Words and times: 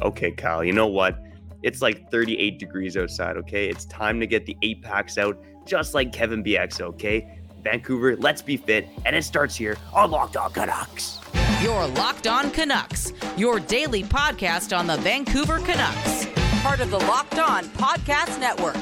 Okay, 0.00 0.30
Kyle, 0.30 0.64
you 0.64 0.72
know 0.72 0.86
what? 0.86 1.18
It's 1.62 1.82
like 1.82 2.10
38 2.10 2.58
degrees 2.58 2.96
outside, 2.96 3.36
okay? 3.36 3.68
It's 3.68 3.84
time 3.86 4.20
to 4.20 4.26
get 4.26 4.46
the 4.46 4.56
eight 4.62 4.82
packs 4.82 5.18
out, 5.18 5.42
just 5.66 5.94
like 5.94 6.12
Kevin 6.12 6.42
Bieksa, 6.42 6.82
okay? 6.82 7.38
Vancouver, 7.62 8.16
let's 8.16 8.40
be 8.40 8.56
fit, 8.56 8.88
and 9.04 9.16
it 9.16 9.24
starts 9.24 9.56
here 9.56 9.76
on 9.92 10.10
Locked 10.10 10.36
On 10.36 10.50
Canucks. 10.52 11.20
Your 11.62 11.86
Locked 11.88 12.28
On 12.28 12.50
Canucks, 12.50 13.12
your 13.36 13.58
daily 13.58 14.04
podcast 14.04 14.76
on 14.76 14.86
the 14.86 14.96
Vancouver 14.98 15.58
Canucks. 15.58 16.26
Part 16.62 16.80
of 16.80 16.90
the 16.90 16.98
Locked 16.98 17.38
On 17.38 17.64
Podcast 17.64 18.38
Network. 18.40 18.76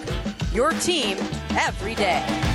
Your 0.53 0.73
team 0.73 1.17
every 1.57 1.95
day. 1.95 2.46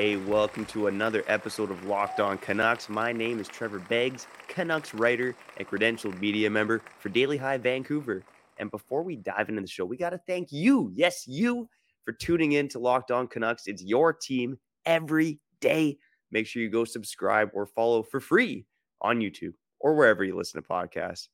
Hey, 0.00 0.16
welcome 0.16 0.64
to 0.64 0.86
another 0.86 1.22
episode 1.26 1.70
of 1.70 1.84
Locked 1.84 2.20
On 2.20 2.38
Canucks. 2.38 2.88
My 2.88 3.12
name 3.12 3.38
is 3.38 3.46
Trevor 3.46 3.80
Beggs, 3.80 4.26
Canucks 4.48 4.94
writer 4.94 5.36
and 5.58 5.68
credentialed 5.68 6.18
media 6.18 6.48
member 6.48 6.80
for 7.00 7.10
Daily 7.10 7.36
Hive 7.36 7.60
Vancouver. 7.60 8.22
And 8.58 8.70
before 8.70 9.02
we 9.02 9.16
dive 9.16 9.50
into 9.50 9.60
the 9.60 9.66
show, 9.66 9.84
we 9.84 9.98
got 9.98 10.08
to 10.08 10.20
thank 10.26 10.52
you, 10.52 10.90
yes, 10.94 11.28
you, 11.28 11.68
for 12.06 12.12
tuning 12.12 12.52
in 12.52 12.66
to 12.68 12.78
Locked 12.78 13.10
On 13.10 13.26
Canucks. 13.26 13.66
It's 13.66 13.82
your 13.82 14.14
team 14.14 14.58
every 14.86 15.38
day. 15.60 15.98
Make 16.30 16.46
sure 16.46 16.62
you 16.62 16.70
go 16.70 16.86
subscribe 16.86 17.50
or 17.52 17.66
follow 17.66 18.02
for 18.02 18.20
free 18.20 18.64
on 19.02 19.20
YouTube 19.20 19.52
or 19.80 19.94
wherever 19.96 20.24
you 20.24 20.34
listen 20.34 20.62
to 20.62 20.66
podcasts. 20.66 21.28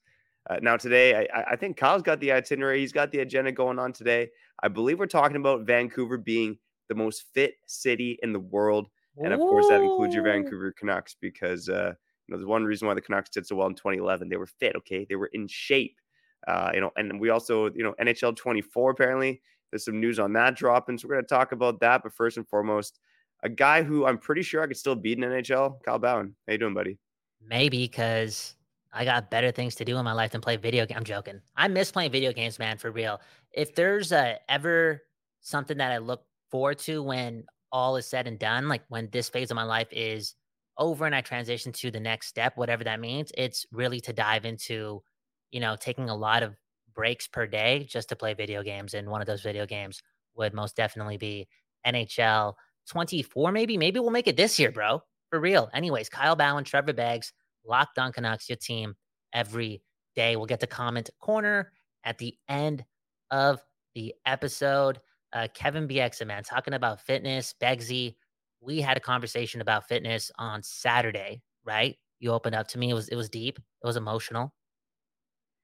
Uh, 0.50 0.56
now, 0.60 0.76
today, 0.76 1.28
I, 1.32 1.52
I 1.52 1.54
think 1.54 1.76
Kyle's 1.76 2.02
got 2.02 2.18
the 2.18 2.32
itinerary. 2.32 2.80
He's 2.80 2.90
got 2.90 3.12
the 3.12 3.20
agenda 3.20 3.52
going 3.52 3.78
on 3.78 3.92
today. 3.92 4.30
I 4.60 4.66
believe 4.66 4.98
we're 4.98 5.06
talking 5.06 5.36
about 5.36 5.68
Vancouver 5.68 6.18
being 6.18 6.58
the 6.88 6.94
most 6.94 7.24
fit 7.32 7.54
city 7.66 8.18
in 8.22 8.32
the 8.32 8.40
world. 8.40 8.88
And 9.18 9.32
of 9.32 9.40
course, 9.40 9.68
that 9.68 9.80
includes 9.80 10.14
your 10.14 10.24
Vancouver 10.24 10.72
Canucks 10.78 11.16
because, 11.20 11.68
uh, 11.68 11.94
you 12.26 12.32
know, 12.32 12.38
there's 12.38 12.46
one 12.46 12.64
reason 12.64 12.86
why 12.86 12.94
the 12.94 13.00
Canucks 13.00 13.30
did 13.30 13.46
so 13.46 13.56
well 13.56 13.66
in 13.66 13.74
2011. 13.74 14.28
They 14.28 14.36
were 14.36 14.46
fit, 14.46 14.76
okay? 14.76 15.06
They 15.08 15.16
were 15.16 15.30
in 15.32 15.48
shape. 15.48 15.98
Uh, 16.46 16.70
you 16.74 16.80
know, 16.80 16.90
and 16.96 17.18
we 17.18 17.30
also, 17.30 17.70
you 17.72 17.82
know, 17.82 17.94
NHL 18.00 18.36
24 18.36 18.90
apparently. 18.90 19.40
There's 19.70 19.84
some 19.84 20.00
news 20.00 20.18
on 20.18 20.32
that 20.34 20.54
dropping. 20.54 20.98
So 20.98 21.08
we're 21.08 21.14
going 21.14 21.24
to 21.24 21.34
talk 21.34 21.52
about 21.52 21.80
that. 21.80 22.02
But 22.02 22.12
first 22.12 22.36
and 22.36 22.46
foremost, 22.46 23.00
a 23.42 23.48
guy 23.48 23.82
who 23.82 24.06
I'm 24.06 24.18
pretty 24.18 24.42
sure 24.42 24.62
I 24.62 24.66
could 24.66 24.76
still 24.76 24.94
beat 24.94 25.18
in 25.18 25.24
NHL, 25.24 25.82
Kyle 25.82 25.98
Bhawan. 25.98 26.32
How 26.46 26.52
you 26.52 26.58
doing, 26.58 26.74
buddy? 26.74 26.98
Maybe 27.44 27.84
because 27.84 28.54
I 28.92 29.04
got 29.04 29.30
better 29.30 29.50
things 29.50 29.74
to 29.76 29.84
do 29.84 29.96
in 29.98 30.04
my 30.04 30.12
life 30.12 30.32
than 30.32 30.40
play 30.40 30.56
video 30.56 30.86
games. 30.86 30.98
I'm 30.98 31.04
joking. 31.04 31.40
I 31.56 31.68
miss 31.68 31.90
playing 31.90 32.12
video 32.12 32.32
games, 32.32 32.58
man, 32.58 32.78
for 32.78 32.90
real. 32.90 33.20
If 33.52 33.74
there's 33.74 34.12
uh, 34.12 34.36
ever 34.48 35.02
something 35.40 35.78
that 35.78 35.92
I 35.92 35.98
look 35.98 36.24
forward 36.50 36.78
to 36.80 37.02
when 37.02 37.44
all 37.72 37.96
is 37.96 38.06
said 38.06 38.26
and 38.26 38.38
done, 38.38 38.68
like 38.68 38.82
when 38.88 39.08
this 39.12 39.28
phase 39.28 39.50
of 39.50 39.56
my 39.56 39.64
life 39.64 39.88
is 39.90 40.34
over 40.78 41.06
and 41.06 41.14
I 41.14 41.20
transition 41.20 41.72
to 41.72 41.90
the 41.90 42.00
next 42.00 42.28
step, 42.28 42.56
whatever 42.56 42.84
that 42.84 43.00
means, 43.00 43.32
it's 43.36 43.66
really 43.72 44.00
to 44.00 44.12
dive 44.12 44.44
into, 44.44 45.02
you 45.50 45.60
know, 45.60 45.76
taking 45.76 46.08
a 46.08 46.16
lot 46.16 46.42
of 46.42 46.54
breaks 46.94 47.26
per 47.26 47.46
day 47.46 47.86
just 47.88 48.08
to 48.10 48.16
play 48.16 48.34
video 48.34 48.62
games. 48.62 48.94
And 48.94 49.08
one 49.08 49.20
of 49.20 49.26
those 49.26 49.42
video 49.42 49.66
games 49.66 50.02
would 50.34 50.54
most 50.54 50.76
definitely 50.76 51.16
be 51.16 51.48
NHL 51.86 52.54
24, 52.88 53.52
maybe. 53.52 53.76
Maybe 53.76 54.00
we'll 54.00 54.10
make 54.10 54.28
it 54.28 54.36
this 54.36 54.58
year, 54.58 54.70
bro. 54.70 55.02
For 55.30 55.40
real. 55.40 55.68
Anyways, 55.74 56.08
Kyle 56.08 56.36
Bhawan, 56.36 56.64
Trevor 56.64 56.92
Beggs, 56.92 57.32
Locked 57.64 57.98
on 57.98 58.12
Canucks, 58.12 58.48
your 58.48 58.56
team 58.56 58.94
every 59.32 59.82
day. 60.14 60.36
We'll 60.36 60.46
get 60.46 60.60
to 60.60 60.66
comment 60.66 61.10
corner 61.20 61.72
at 62.04 62.18
the 62.18 62.36
end 62.48 62.84
of 63.30 63.60
the 63.94 64.14
episode 64.24 65.00
uh, 65.32 65.48
Kevin 65.54 65.88
Bieksa, 65.88 66.26
man, 66.26 66.42
talking 66.42 66.74
about 66.74 67.00
fitness. 67.00 67.54
Begsy, 67.60 68.14
we 68.60 68.80
had 68.80 68.96
a 68.96 69.00
conversation 69.00 69.60
about 69.60 69.88
fitness 69.88 70.30
on 70.38 70.62
Saturday, 70.62 71.42
right? 71.64 71.96
You 72.20 72.32
opened 72.32 72.54
up 72.54 72.68
to 72.68 72.78
me. 72.78 72.90
It 72.90 72.94
was 72.94 73.08
it 73.08 73.16
was 73.16 73.28
deep. 73.28 73.58
It 73.58 73.86
was 73.86 73.96
emotional. 73.96 74.52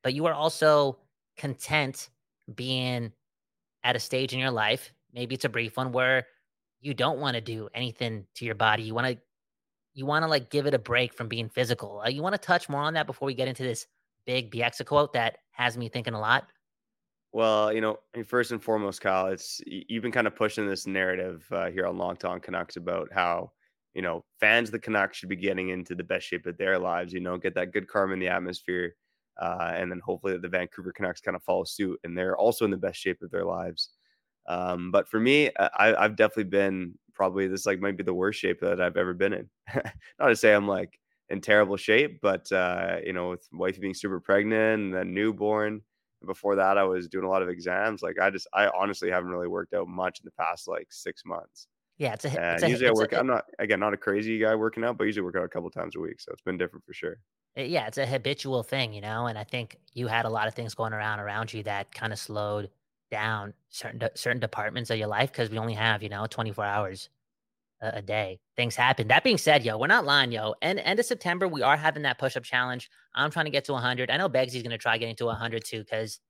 But 0.03 0.15
you 0.15 0.27
are 0.27 0.35
also 0.35 0.99
content 1.37 2.11
being 2.55 3.13
at 3.85 3.97
a 3.97 4.01
stage 4.01 4.33
in 4.33 4.39
your 4.39 4.51
life. 4.51 4.93
Maybe 5.13 5.35
it's 5.35 5.45
a 5.45 5.49
brief 5.49 5.77
one 5.77 5.93
where 5.93 6.27
you 6.81 6.95
don't 6.95 7.21
want 7.21 7.35
to 7.35 7.41
do 7.41 7.69
anything 7.75 8.27
to 8.35 8.45
your 8.45 8.55
body. 8.55 8.83
You 8.83 8.95
want 8.95 9.07
to 9.07 9.19
you 9.95 10.07
want 10.07 10.23
to 10.25 10.29
like 10.29 10.51
give 10.51 10.67
it 10.67 10.75
a 10.75 10.79
break 10.79 11.15
from 11.15 11.29
being 11.29 11.49
physical. 11.49 12.03
Uh, 12.05 12.09
you 12.09 12.23
want 12.23 12.35
to 12.35 12.39
touch 12.39 12.69
more 12.69 12.81
on 12.81 12.95
that 12.95 13.07
before 13.07 13.27
we 13.27 13.35
get 13.35 13.49
into 13.49 13.63
this 13.63 13.87
big 14.27 14.51
Bieksa 14.51 14.87
quote 14.87 15.13
that 15.13 15.39
has 15.53 15.77
me 15.77 15.89
thinking 15.89 16.15
a 16.15 16.21
lot. 16.21 16.47
Well, 17.33 17.73
you 17.73 17.81
know, 17.81 17.99
first 18.27 18.53
and 18.53 18.63
foremost, 18.63 19.01
Kyle, 19.01 19.29
it's 19.29 19.61
you've 19.67 20.03
been 20.03 20.13
kind 20.13 20.27
of 20.27 20.37
pushing 20.37 20.67
this 20.67 20.87
narrative 20.87 21.47
uh, 21.51 21.71
here 21.71 21.87
on 21.87 21.97
Long 21.97 22.17
On 22.25 22.41
Canucks 22.41 22.77
about 22.77 23.09
how 23.13 23.53
you 23.95 24.03
know 24.03 24.25
fans 24.41 24.69
of 24.69 24.73
the 24.73 24.79
Canucks 24.79 25.17
should 25.19 25.29
be 25.31 25.37
getting 25.37 25.71
into 25.71 25.95
the 25.95 26.05
best 26.05 26.27
shape 26.27 26.47
of 26.47 26.59
their 26.59 26.79
lives. 26.79 27.13
You 27.13 27.21
know, 27.21 27.39
get 27.39 27.55
that 27.55 27.73
good 27.73 27.89
karma 27.89 28.13
in 28.15 28.19
the 28.21 28.29
atmosphere, 28.29 28.95
uh, 29.41 29.73
and 29.75 29.91
then 29.91 30.01
hopefully 30.05 30.37
the 30.39 30.49
Vancouver 30.49 30.93
Canucks 30.93 31.21
kind 31.23 31.37
of 31.37 31.43
follow 31.43 31.65
suit, 31.65 31.99
and 32.05 32.17
they're 32.17 32.37
also 32.37 32.67
in 32.67 32.71
the 32.71 32.77
best 32.77 33.01
shape 33.01 33.23
of 33.23 33.31
their 33.31 33.45
lives. 33.47 33.91
Um, 34.47 34.91
but 34.91 35.09
for 35.09 35.21
me, 35.21 35.51
I, 35.59 35.95
I've 35.95 36.17
definitely 36.17 36.45
been 36.51 36.95
probably 37.15 37.47
this 37.49 37.65
like 37.67 37.81
might 37.81 37.97
be 37.97 38.03
the 38.05 38.15
worst 38.15 38.41
shape 38.41 38.61
that 38.61 38.81
I've 38.81 38.97
ever 38.99 39.15
been 39.15 39.33
in. 39.33 39.49
Not 40.19 40.29
to 40.29 40.37
say 40.37 40.53
I'm 40.55 40.69
like 40.69 40.99
in 41.31 41.41
terrible 41.41 41.77
shape, 41.79 42.21
but 42.21 42.51
uh, 42.53 42.99
you 43.07 43.13
know, 43.15 43.31
with 43.31 43.47
wife 43.53 43.81
being 43.81 43.95
super 43.95 44.21
pregnant 44.21 44.83
and 44.83 44.95
then 44.95 45.15
newborn 45.15 45.81
before 46.27 46.57
that 46.57 46.79
i 46.79 46.85
was 46.85 47.09
doing 47.09 47.25
a 47.25 47.29
lot 47.29 47.43
of 47.43 47.49
exams 47.49 48.03
like 48.03 48.19
i 48.19 48.31
just 48.31 48.47
i 48.55 48.69
honestly 48.79 49.11
haven't 49.11 49.31
really 49.31 49.49
worked 49.49 49.75
out 49.75 49.89
much 49.89 50.21
in 50.21 50.25
the 50.25 50.33
past 50.33 50.69
like 50.69 50.87
six 50.91 51.23
months. 51.25 51.67
Yeah 51.99 52.15
it's 52.15 52.25
a, 52.25 52.29
and 52.29 52.55
it's 52.55 52.63
a 52.63 52.71
usually 52.71 52.91
it's 52.91 52.99
i 52.99 53.03
work 53.03 53.13
a, 53.13 53.19
i'm 53.19 53.27
not 53.27 53.45
again 53.59 53.81
not 53.81 53.95
a 53.95 53.97
crazy 53.97 54.39
guy 54.39 54.55
working 54.55 54.85
out 54.85 54.97
but 54.97 55.05
I 55.05 55.07
usually 55.07 55.25
work 55.25 55.37
out 55.37 55.45
a 55.45 55.49
couple 55.49 55.71
times 55.71 55.95
a 55.97 56.01
week 56.01 56.21
so 56.21 56.33
it's 56.33 56.43
been 56.43 56.59
different 56.59 56.85
for 56.85 56.95
sure. 56.95 57.17
Eh, 57.57 57.65
yeah 57.65 57.87
it's 57.87 57.99
a 57.99 58.07
habitual 58.07 58.63
thing 58.63 58.93
you 58.93 59.01
know 59.01 59.27
and 59.27 59.39
i 59.39 59.45
think 59.45 59.77
you 59.93 60.07
had 60.07 60.25
a 60.25 60.31
lot 60.31 60.49
of 60.49 60.55
things 60.55 60.75
going 60.75 60.93
around 60.93 61.21
around 61.21 61.53
you 61.53 61.63
that 61.63 61.95
kind 61.95 62.13
of 62.13 62.19
slowed 62.19 62.71
down 63.11 63.53
certain 63.69 64.09
certain 64.15 64.41
departments 64.41 64.91
of 64.91 64.99
your 64.99 65.07
life 65.07 65.31
because 65.31 65.51
we 65.51 65.59
only 65.59 65.75
have 65.75 66.03
you 66.03 66.09
know 66.09 66.27
24 66.27 66.65
hours 66.65 67.11
a, 67.83 68.03
day. 68.03 68.39
Things 68.57 68.77
happen. 68.77 69.09
That 69.09 69.25
being 69.25 69.39
said, 69.39 69.65
yo, 69.65 69.77
we're 69.77 69.87
not 69.89 70.05
lying, 70.05 70.33
yo. 70.33 70.55
And 70.63 70.79
end 70.79 71.01
of 71.01 71.07
September, 71.07 71.49
we 71.49 71.63
are 71.63 71.77
having 71.77 72.05
that 72.05 72.19
push 72.19 72.37
up 72.37 72.45
challenge. 72.45 72.89
I'm 73.15 73.31
trying 73.31 73.47
to 73.47 73.51
get 73.51 73.65
to 73.67 73.73
100. 73.73 74.11
I 74.11 74.17
know 74.17 74.29
Beggsy's 74.29 74.63
going 74.63 74.71
to 74.71 74.79
try 74.79 74.99
getting 74.99 75.17
to 75.17 75.27
100 75.27 75.65
too, 75.65 75.81
because 75.81 76.21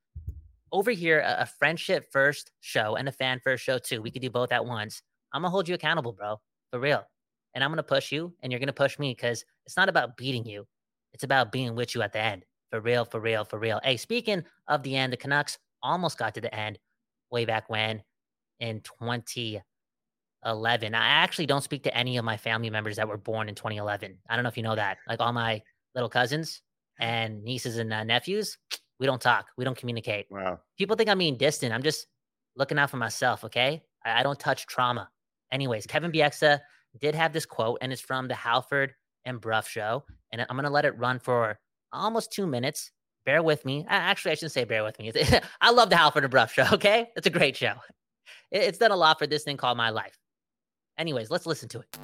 over 0.73 0.91
here, 0.91 1.21
a, 1.21 1.43
a 1.43 1.47
friendship 1.47 2.07
first 2.11 2.51
show 2.61 2.97
and 2.97 3.09
a 3.09 3.13
fan 3.13 3.41
first 3.45 3.63
show 3.63 3.79
too. 3.79 4.03
We 4.03 4.11
could 4.11 4.23
do 4.23 4.31
both 4.31 4.53
at 4.53 4.65
once. 4.65 5.03
I'm 5.33 5.43
gonna 5.43 5.51
hold 5.51 5.69
you 5.69 5.75
accountable, 5.75 6.13
bro, 6.13 6.41
for 6.71 6.81
real. 6.81 7.03
And 7.55 7.63
I'm 7.63 7.71
gonna 7.71 7.83
push 7.83 8.11
you, 8.11 8.35
and 8.43 8.51
you're 8.51 8.61
gonna 8.61 8.73
push 8.73 8.99
me 8.99 9.13
because 9.13 9.45
it's 9.67 9.77
not 9.77 9.89
about 9.89 10.17
beating 10.17 10.45
you. 10.45 10.67
It's 11.13 11.25
about 11.25 11.53
being 11.53 11.75
with 11.75 11.95
you 11.95 12.03
at 12.03 12.13
the 12.13 12.21
end. 12.21 12.45
For 12.71 12.81
real, 12.81 13.05
for 13.05 13.21
real, 13.21 13.45
for 13.45 13.59
real. 13.59 13.81
Hey, 13.85 13.99
speaking 13.99 14.45
of 14.67 14.83
the 14.83 14.97
end, 14.97 15.13
the 15.13 15.19
Canucks 15.19 15.59
almost 15.83 16.19
got 16.19 16.35
to 16.35 16.41
the 16.41 16.55
end 16.55 16.79
way 17.31 17.45
back 17.45 17.69
when 17.69 18.03
in 18.61 18.81
20 18.81 19.61
11. 20.45 20.95
I 20.95 21.07
actually 21.07 21.47
don't 21.47 21.63
speak 21.63 21.83
to 21.85 21.97
any 21.97 22.17
of 22.17 22.25
my 22.25 22.37
family 22.37 22.71
members 22.71 22.97
that 22.97 23.09
were 23.09 23.17
born 23.17 23.49
in 23.49 23.55
2011. 23.55 24.19
I 24.29 24.35
don't 24.35 24.43
know 24.43 24.49
if 24.49 24.57
you 24.57 24.63
know 24.63 24.75
that. 24.75 24.99
Like 25.09 25.21
all 25.21 25.33
my 25.33 25.63
little 25.95 26.09
cousins 26.09 26.63
and 26.99 27.43
nieces 27.45 27.79
and 27.79 27.93
uh, 27.93 28.05
nephews, 28.05 28.59
we 28.99 29.07
don't 29.07 29.21
talk. 29.21 29.47
We 29.57 29.65
don't 29.65 29.77
communicate. 29.77 30.27
wow 30.31 30.61
People 30.79 30.97
think 30.97 31.09
I'm 31.09 31.19
being 31.19 31.37
distant. 31.37 31.73
I'm 31.73 31.83
just 31.83 32.07
looking 32.57 32.79
out 32.79 32.91
for 32.91 32.97
myself. 32.97 33.45
Okay. 33.45 33.83
I, 34.05 34.21
I 34.21 34.23
don't 34.23 34.39
touch 34.39 34.67
trauma. 34.67 35.09
Anyways, 35.53 35.87
Kevin 35.87 36.13
Bieksa 36.13 36.61
did 37.01 37.15
have 37.15 37.33
this 37.33 37.47
quote, 37.47 37.79
and 37.81 37.93
it's 37.93 38.03
from 38.03 38.29
the 38.29 38.35
Halford 38.35 38.95
and 39.25 39.41
Brough 39.41 39.63
show. 39.63 40.05
And 40.33 40.41
I'm 40.41 40.57
going 40.57 40.65
to 40.65 40.71
let 40.71 40.85
it 40.85 40.99
run 40.99 41.19
for 41.19 41.59
almost 41.93 42.33
two 42.33 42.47
minutes. 42.47 42.91
Bear 43.25 43.43
with 43.43 43.65
me. 43.65 43.87
Actually, 43.89 44.33
I 44.33 44.35
shouldn't 44.35 44.53
say 44.53 44.65
bear 44.65 44.83
with 44.83 44.99
me. 44.99 45.13
I 45.61 45.71
love 45.71 45.91
the 45.91 45.97
Halford 45.97 46.25
and 46.25 46.31
Brough 46.31 46.47
show. 46.47 46.67
Okay. 46.73 47.11
It's 47.17 47.27
a 47.27 47.31
great 47.31 47.57
show. 47.57 47.75
It's 48.51 48.79
done 48.79 48.91
a 48.91 48.97
lot 48.97 49.19
for 49.19 49.27
this 49.27 49.45
thing 49.45 49.57
called 49.57 49.77
my 49.77 49.91
life. 49.91 50.17
Anyways, 50.99 51.31
let's 51.31 51.47
listen 51.47 51.69
to 51.71 51.81
it. 51.81 51.97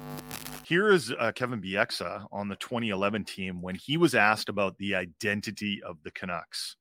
Here 0.65 0.91
is 0.91 1.11
uh, 1.11 1.31
Kevin 1.33 1.61
Bieksa 1.61 2.27
on 2.31 2.47
the 2.47 2.55
2011 2.55 3.25
team 3.25 3.61
when 3.61 3.75
he 3.75 3.97
was 3.97 4.13
asked 4.13 4.49
about 4.49 4.77
the 4.77 4.95
identity 4.95 5.81
of 5.83 5.97
the 6.03 6.11
Canucks. 6.11 6.75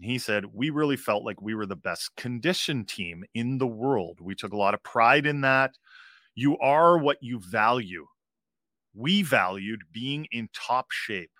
He 0.00 0.18
said, 0.18 0.46
We 0.52 0.70
really 0.70 0.96
felt 0.96 1.24
like 1.24 1.40
we 1.40 1.54
were 1.54 1.66
the 1.66 1.76
best 1.76 2.16
conditioned 2.16 2.88
team 2.88 3.24
in 3.34 3.58
the 3.58 3.66
world. 3.66 4.18
We 4.20 4.34
took 4.34 4.52
a 4.52 4.56
lot 4.56 4.74
of 4.74 4.82
pride 4.82 5.26
in 5.26 5.42
that. 5.42 5.76
You 6.34 6.58
are 6.58 6.98
what 6.98 7.18
you 7.20 7.38
value. 7.38 8.06
We 8.94 9.22
valued 9.22 9.82
being 9.92 10.26
in 10.32 10.48
top 10.54 10.90
shape. 10.90 11.30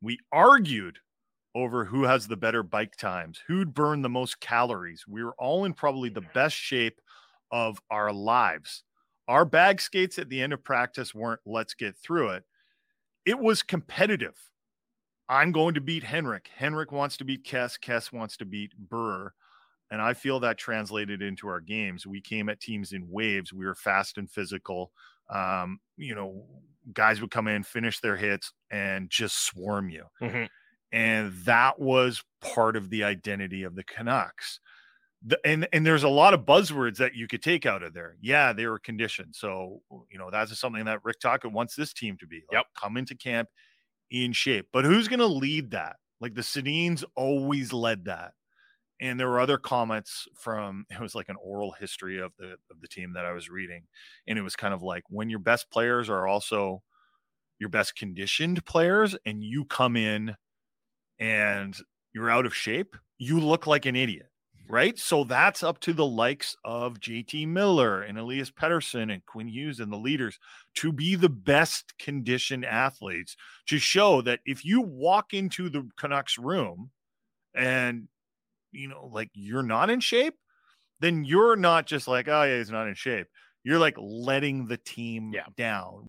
We 0.00 0.18
argued 0.32 0.98
over 1.54 1.84
who 1.84 2.04
has 2.04 2.26
the 2.26 2.36
better 2.36 2.62
bike 2.62 2.96
times, 2.96 3.40
who'd 3.46 3.74
burn 3.74 4.02
the 4.02 4.08
most 4.08 4.40
calories. 4.40 5.04
We 5.06 5.22
were 5.22 5.34
all 5.38 5.64
in 5.64 5.74
probably 5.74 6.08
the 6.08 6.24
best 6.34 6.56
shape 6.56 7.00
of 7.50 7.80
our 7.90 8.12
lives. 8.12 8.84
Our 9.28 9.44
bag 9.44 9.80
skates 9.80 10.18
at 10.18 10.30
the 10.30 10.40
end 10.40 10.52
of 10.52 10.64
practice 10.64 11.14
weren't 11.14 11.40
let's 11.44 11.74
get 11.74 11.96
through 11.96 12.30
it. 12.30 12.44
It 13.26 13.38
was 13.38 13.62
competitive. 13.62 14.36
I'm 15.28 15.52
going 15.52 15.74
to 15.74 15.82
beat 15.82 16.04
Henrik. 16.04 16.48
Henrik 16.56 16.90
wants 16.90 17.18
to 17.18 17.24
beat 17.24 17.44
Kess. 17.44 17.78
Kess 17.78 18.10
wants 18.10 18.38
to 18.38 18.46
beat 18.46 18.72
Burr. 18.78 19.30
And 19.90 20.00
I 20.00 20.14
feel 20.14 20.40
that 20.40 20.56
translated 20.58 21.20
into 21.20 21.48
our 21.48 21.60
games. 21.60 22.06
We 22.06 22.22
came 22.22 22.48
at 22.48 22.60
teams 22.60 22.92
in 22.92 23.06
waves. 23.08 23.52
We 23.52 23.66
were 23.66 23.74
fast 23.74 24.16
and 24.16 24.30
physical. 24.30 24.92
Um, 25.30 25.78
you 25.98 26.14
know, 26.14 26.46
guys 26.94 27.20
would 27.20 27.30
come 27.30 27.48
in, 27.48 27.62
finish 27.62 28.00
their 28.00 28.16
hits, 28.16 28.52
and 28.70 29.10
just 29.10 29.44
swarm 29.44 29.90
you. 29.90 30.04
Mm-hmm. 30.22 30.44
And 30.92 31.34
that 31.44 31.78
was 31.78 32.22
part 32.40 32.76
of 32.76 32.88
the 32.88 33.04
identity 33.04 33.62
of 33.62 33.74
the 33.74 33.84
Canucks. 33.84 34.60
The, 35.26 35.38
and 35.44 35.68
and 35.72 35.84
there's 35.84 36.04
a 36.04 36.08
lot 36.08 36.32
of 36.32 36.46
buzzwords 36.46 36.96
that 36.98 37.14
you 37.14 37.26
could 37.26 37.42
take 37.42 37.66
out 37.66 37.82
of 37.82 37.92
there. 37.92 38.16
Yeah, 38.20 38.52
they 38.52 38.66
were 38.66 38.78
conditioned. 38.78 39.34
So 39.34 39.82
you 40.10 40.18
know 40.18 40.30
that's 40.30 40.56
something 40.58 40.84
that 40.84 41.04
Rick 41.04 41.20
Tocchet 41.20 41.52
wants 41.52 41.74
this 41.74 41.92
team 41.92 42.16
to 42.18 42.26
be. 42.26 42.42
Like, 42.48 42.58
yep, 42.58 42.66
come 42.80 42.96
into 42.96 43.16
camp 43.16 43.48
in 44.10 44.32
shape. 44.32 44.68
But 44.72 44.84
who's 44.84 45.08
going 45.08 45.18
to 45.18 45.26
lead 45.26 45.72
that? 45.72 45.96
Like 46.20 46.34
the 46.34 46.42
Sedins 46.42 47.04
always 47.16 47.72
led 47.72 48.04
that 48.06 48.32
and 49.00 49.18
there 49.18 49.28
were 49.28 49.40
other 49.40 49.58
comments 49.58 50.26
from 50.34 50.84
it 50.90 51.00
was 51.00 51.14
like 51.14 51.28
an 51.28 51.36
oral 51.42 51.72
history 51.72 52.18
of 52.20 52.32
the 52.38 52.52
of 52.70 52.80
the 52.80 52.88
team 52.88 53.12
that 53.14 53.24
I 53.24 53.32
was 53.32 53.48
reading 53.48 53.84
and 54.26 54.38
it 54.38 54.42
was 54.42 54.56
kind 54.56 54.74
of 54.74 54.82
like 54.82 55.04
when 55.08 55.30
your 55.30 55.38
best 55.38 55.70
players 55.70 56.08
are 56.08 56.26
also 56.26 56.82
your 57.58 57.68
best 57.68 57.96
conditioned 57.96 58.64
players 58.64 59.16
and 59.26 59.42
you 59.42 59.64
come 59.64 59.96
in 59.96 60.36
and 61.18 61.76
you're 62.14 62.30
out 62.30 62.46
of 62.46 62.54
shape 62.54 62.96
you 63.18 63.40
look 63.40 63.66
like 63.66 63.86
an 63.86 63.96
idiot 63.96 64.30
right 64.68 64.98
so 64.98 65.24
that's 65.24 65.62
up 65.62 65.80
to 65.80 65.92
the 65.92 66.06
likes 66.06 66.56
of 66.64 67.00
JT 67.00 67.48
Miller 67.48 68.02
and 68.02 68.18
Elias 68.18 68.50
Pettersson 68.50 69.12
and 69.12 69.24
Quinn 69.26 69.48
Hughes 69.48 69.80
and 69.80 69.92
the 69.92 69.96
leaders 69.96 70.38
to 70.76 70.92
be 70.92 71.14
the 71.14 71.28
best 71.28 71.96
conditioned 71.98 72.64
athletes 72.64 73.36
to 73.66 73.78
show 73.78 74.20
that 74.22 74.40
if 74.44 74.64
you 74.64 74.80
walk 74.80 75.32
into 75.32 75.68
the 75.68 75.88
Canucks 75.96 76.38
room 76.38 76.90
and 77.54 78.08
you 78.72 78.88
know, 78.88 79.08
like 79.12 79.30
you're 79.34 79.62
not 79.62 79.90
in 79.90 80.00
shape, 80.00 80.34
then 81.00 81.24
you're 81.24 81.56
not 81.56 81.86
just 81.86 82.08
like, 82.08 82.28
oh 82.28 82.42
yeah, 82.42 82.58
he's 82.58 82.70
not 82.70 82.88
in 82.88 82.94
shape. 82.94 83.26
You're 83.64 83.78
like 83.78 83.96
letting 83.98 84.66
the 84.66 84.76
team 84.76 85.32
yeah. 85.34 85.46
down. 85.56 86.06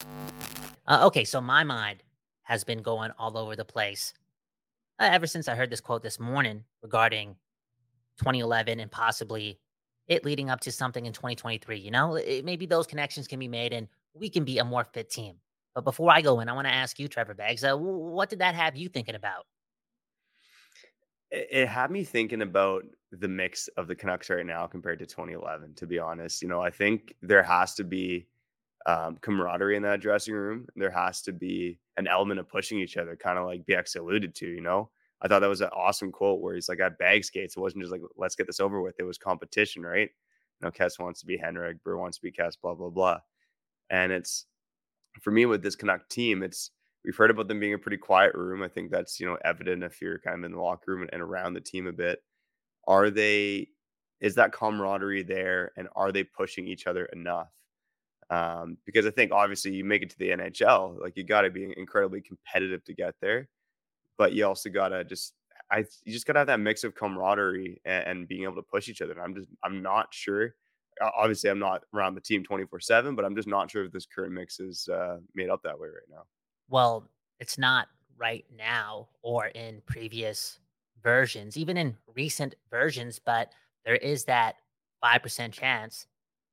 Uh, 0.87 1.05
okay, 1.07 1.23
so 1.23 1.41
my 1.41 1.63
mind 1.63 2.03
has 2.43 2.63
been 2.63 2.81
going 2.81 3.11
all 3.17 3.37
over 3.37 3.55
the 3.55 3.65
place 3.65 4.13
uh, 4.99 5.09
ever 5.11 5.27
since 5.27 5.47
I 5.47 5.55
heard 5.55 5.69
this 5.69 5.81
quote 5.81 6.03
this 6.03 6.19
morning 6.19 6.63
regarding 6.81 7.35
2011 8.19 8.79
and 8.79 8.91
possibly 8.91 9.59
it 10.07 10.25
leading 10.25 10.49
up 10.49 10.59
to 10.61 10.71
something 10.71 11.05
in 11.05 11.13
2023. 11.13 11.79
You 11.79 11.91
know, 11.91 12.15
it, 12.15 12.45
maybe 12.45 12.65
those 12.65 12.87
connections 12.87 13.27
can 13.27 13.39
be 13.39 13.47
made 13.47 13.73
and 13.73 13.87
we 14.13 14.29
can 14.29 14.43
be 14.43 14.57
a 14.59 14.65
more 14.65 14.83
fit 14.83 15.09
team. 15.09 15.35
But 15.75 15.83
before 15.83 16.11
I 16.11 16.21
go 16.21 16.39
in, 16.39 16.49
I 16.49 16.53
want 16.53 16.67
to 16.67 16.73
ask 16.73 16.99
you, 16.99 17.07
Trevor 17.07 17.33
Beggs, 17.33 17.63
uh, 17.63 17.75
what 17.77 18.29
did 18.29 18.39
that 18.39 18.55
have 18.55 18.75
you 18.75 18.89
thinking 18.89 19.15
about? 19.15 19.45
it 21.31 21.67
had 21.67 21.91
me 21.91 22.03
thinking 22.03 22.41
about 22.41 22.83
the 23.11 23.27
mix 23.27 23.67
of 23.77 23.87
the 23.87 23.95
Canucks 23.95 24.29
right 24.29 24.45
now 24.45 24.65
compared 24.65 24.99
to 24.99 25.05
2011. 25.05 25.75
To 25.75 25.85
be 25.85 25.99
honest, 25.99 26.41
you 26.41 26.47
know, 26.47 26.61
I 26.61 26.71
think 26.71 27.13
there 27.21 27.43
has 27.43 27.75
to 27.75 27.83
be 27.83 28.27
um, 28.85 29.17
camaraderie 29.21 29.75
in 29.75 29.83
that 29.83 30.01
dressing 30.01 30.33
room. 30.33 30.67
There 30.75 30.89
has 30.89 31.21
to 31.23 31.31
be 31.31 31.79
an 31.97 32.07
element 32.07 32.39
of 32.39 32.49
pushing 32.49 32.79
each 32.79 32.97
other, 32.97 33.15
kind 33.15 33.37
of 33.37 33.45
like 33.45 33.65
Bieksa 33.65 33.97
alluded 33.97 34.33
to. 34.35 34.47
You 34.47 34.61
know, 34.61 34.89
I 35.21 35.27
thought 35.27 35.39
that 35.39 35.47
was 35.47 35.61
an 35.61 35.69
awesome 35.75 36.11
quote 36.11 36.41
where 36.41 36.55
he's 36.55 36.69
like, 36.69 36.81
I 36.81 36.89
bag 36.89 37.25
skates, 37.25 37.57
it 37.57 37.59
wasn't 37.59 37.83
just 37.83 37.91
like 37.91 38.01
let's 38.17 38.35
get 38.35 38.47
this 38.47 38.59
over 38.59 38.81
with. 38.81 38.95
It 38.99 39.03
was 39.03 39.17
competition, 39.17 39.83
right? 39.83 40.09
You 40.61 40.65
know, 40.65 40.71
Kess 40.71 40.99
wants 40.99 41.19
to 41.21 41.25
be 41.25 41.37
Henrik, 41.37 41.83
Burr 41.83 41.97
wants 41.97 42.17
to 42.17 42.23
be 42.23 42.31
Kess, 42.31 42.53
blah 42.61 42.75
blah 42.75 42.89
blah." 42.89 43.19
And 43.89 44.11
it's 44.11 44.45
for 45.21 45.31
me 45.31 45.45
with 45.45 45.63
this 45.63 45.75
Canuck 45.75 46.07
team, 46.09 46.43
it's 46.43 46.71
we've 47.03 47.15
heard 47.15 47.31
about 47.31 47.47
them 47.47 47.59
being 47.59 47.73
a 47.73 47.79
pretty 47.79 47.97
quiet 47.97 48.33
room. 48.35 48.63
I 48.63 48.67
think 48.67 48.91
that's 48.91 49.19
you 49.19 49.25
know 49.25 49.37
evident 49.43 49.83
if 49.83 50.01
you're 50.01 50.19
kind 50.19 50.39
of 50.39 50.45
in 50.45 50.51
the 50.53 50.61
locker 50.61 50.95
room 50.95 51.07
and 51.11 51.21
around 51.21 51.53
the 51.53 51.61
team 51.61 51.87
a 51.87 51.93
bit. 51.93 52.19
Are 52.87 53.09
they? 53.09 53.67
Is 54.21 54.35
that 54.35 54.51
camaraderie 54.51 55.23
there, 55.23 55.71
and 55.77 55.87
are 55.95 56.11
they 56.11 56.23
pushing 56.23 56.67
each 56.67 56.87
other 56.87 57.05
enough? 57.05 57.51
Um, 58.29 58.77
because 58.85 59.05
I 59.05 59.11
think 59.11 59.31
obviously 59.31 59.73
you 59.73 59.83
make 59.83 60.03
it 60.03 60.09
to 60.11 60.19
the 60.19 60.29
NHL, 60.29 61.01
like 61.01 61.17
you 61.17 61.23
got 61.23 61.41
to 61.41 61.49
be 61.49 61.73
incredibly 61.77 62.21
competitive 62.21 62.83
to 62.85 62.93
get 62.93 63.15
there, 63.21 63.49
but 64.19 64.33
you 64.33 64.45
also 64.45 64.69
got 64.69 64.89
to 64.89 65.03
just 65.03 65.33
I 65.71 65.79
you 66.03 66.13
just 66.13 66.27
gotta 66.27 66.39
have 66.39 66.47
that 66.47 66.59
mix 66.59 66.83
of 66.83 66.93
camaraderie 66.93 67.81
and, 67.85 68.07
and, 68.07 68.27
being 68.27 68.43
able 68.43 68.55
to 68.55 68.61
push 68.61 68.89
each 68.89 69.01
other. 69.01 69.13
And 69.13 69.21
I'm 69.21 69.33
just 69.33 69.47
I'm 69.63 69.81
not 69.81 70.13
sure. 70.13 70.53
Obviously, 71.17 71.49
I'm 71.49 71.59
not 71.59 71.83
around 71.95 72.15
the 72.15 72.21
team 72.21 72.43
24 72.43 72.79
seven, 72.81 73.15
but 73.15 73.25
I'm 73.25 73.35
just 73.35 73.47
not 73.47 73.71
sure 73.71 73.85
if 73.85 73.91
this 73.91 74.05
current 74.05 74.33
mix 74.33 74.59
is 74.59 74.87
uh, 74.87 75.17
made 75.33 75.49
up 75.49 75.63
that 75.63 75.79
way 75.79 75.87
right 75.87 76.09
now 76.11 76.23
well, 76.69 77.09
it's 77.39 77.57
not 77.57 77.87
right 78.17 78.45
now 78.55 79.07
or 79.21 79.47
in 79.47 79.81
previous 79.85 80.59
versions, 81.03 81.57
even 81.57 81.77
in 81.77 81.97
recent 82.15 82.55
versions, 82.69 83.19
but 83.19 83.51
there 83.85 83.95
is 83.95 84.25
that 84.25 84.55
5% 85.03 85.51
chance 85.51 86.05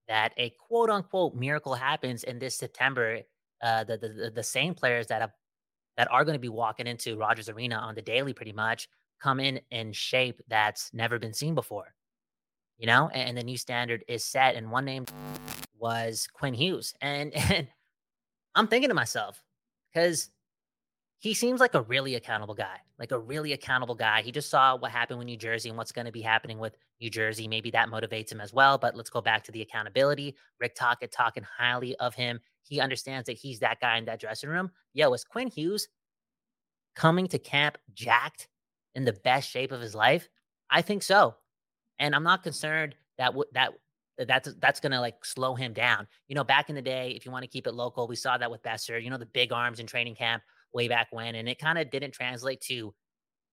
that 0.08 0.32
a 0.36 0.50
quote 0.50 0.90
unquote 0.90 1.34
miracle 1.34 1.74
happens 1.74 2.24
in 2.24 2.38
this 2.38 2.56
September. 2.56 3.20
Uh, 3.62 3.84
the, 3.84 3.96
the, 3.96 4.30
the 4.34 4.42
same 4.42 4.74
players 4.74 5.06
that 5.06 5.20
have, 5.20 5.32
that 5.96 6.10
are 6.10 6.24
going 6.24 6.34
to 6.34 6.40
be 6.40 6.48
walking 6.48 6.86
into 6.86 7.16
Rogers 7.16 7.48
Arena 7.48 7.76
on 7.76 7.94
the 7.94 8.02
daily 8.02 8.32
pretty 8.32 8.52
much 8.52 8.88
come 9.20 9.40
in 9.40 9.60
in 9.70 9.92
shape 9.92 10.40
that's 10.48 10.92
never 10.92 11.18
been 11.18 11.32
seen 11.32 11.54
before. 11.54 11.94
You 12.78 12.86
know, 12.86 13.08
and, 13.08 13.30
and 13.30 13.38
the 13.38 13.42
new 13.42 13.56
standard 13.56 14.04
is 14.06 14.24
set. 14.24 14.54
And 14.54 14.70
one 14.70 14.84
name 14.84 15.06
was 15.78 16.28
Quinn 16.32 16.54
Hughes. 16.54 16.94
And, 17.00 17.34
and 17.50 17.68
I'm 18.54 18.68
thinking 18.68 18.90
to 18.90 18.94
myself, 18.94 19.42
because 19.92 20.30
he 21.18 21.32
seems 21.32 21.60
like 21.60 21.74
a 21.74 21.82
really 21.82 22.14
accountable 22.14 22.54
guy, 22.54 22.78
like 22.98 23.12
a 23.12 23.18
really 23.18 23.52
accountable 23.52 23.94
guy. 23.94 24.22
He 24.22 24.32
just 24.32 24.50
saw 24.50 24.76
what 24.76 24.90
happened 24.90 25.18
with 25.18 25.26
New 25.26 25.36
Jersey 25.38 25.70
and 25.70 25.78
what's 25.78 25.92
going 25.92 26.04
to 26.04 26.12
be 26.12 26.20
happening 26.20 26.58
with 26.58 26.76
New 27.00 27.10
Jersey. 27.10 27.48
Maybe 27.48 27.70
that 27.72 27.88
motivates 27.88 28.32
him 28.32 28.40
as 28.40 28.52
well. 28.52 28.78
But 28.78 28.96
let's 28.96 29.10
go 29.10 29.20
back 29.20 29.44
to 29.44 29.52
the 29.52 29.62
accountability. 29.62 30.36
Rick 30.60 30.74
Tocchet 30.74 31.12
talking 31.12 31.44
highly 31.44 31.96
of 31.96 32.14
him. 32.14 32.40
He 32.62 32.80
understands 32.80 33.26
that 33.26 33.36
he's 33.36 33.60
that 33.60 33.80
guy 33.80 33.98
in 33.98 34.06
that 34.06 34.20
dressing 34.20 34.50
room. 34.50 34.70
Yo, 34.94 35.12
is 35.12 35.24
Quinn 35.24 35.48
Hughes 35.48 35.88
coming 36.94 37.26
to 37.28 37.38
camp 37.38 37.78
jacked 37.94 38.48
in 38.94 39.04
the 39.04 39.12
best 39.12 39.50
shape 39.50 39.72
of 39.72 39.80
his 39.80 39.94
life? 39.94 40.28
I 40.70 40.82
think 40.82 41.02
so. 41.02 41.36
And 41.98 42.14
I'm 42.14 42.24
not 42.24 42.42
concerned 42.42 42.94
that 43.18 43.28
w- 43.28 43.48
that 43.52 43.72
that's 44.26 44.54
that's 44.60 44.80
gonna 44.80 45.00
like 45.00 45.24
slow 45.24 45.54
him 45.54 45.72
down. 45.72 46.06
You 46.28 46.34
know, 46.34 46.44
back 46.44 46.68
in 46.68 46.74
the 46.74 46.82
day, 46.82 47.10
if 47.10 47.26
you 47.26 47.32
want 47.32 47.42
to 47.42 47.50
keep 47.50 47.66
it 47.66 47.74
local, 47.74 48.08
we 48.08 48.16
saw 48.16 48.38
that 48.38 48.50
with 48.50 48.62
Boeser. 48.62 49.02
You 49.02 49.10
know, 49.10 49.18
the 49.18 49.26
big 49.26 49.52
arms 49.52 49.78
in 49.78 49.86
training 49.86 50.14
camp 50.14 50.42
way 50.72 50.88
back 50.88 51.08
when, 51.10 51.34
and 51.34 51.48
it 51.48 51.58
kind 51.58 51.78
of 51.78 51.90
didn't 51.90 52.12
translate 52.12 52.60
to 52.62 52.94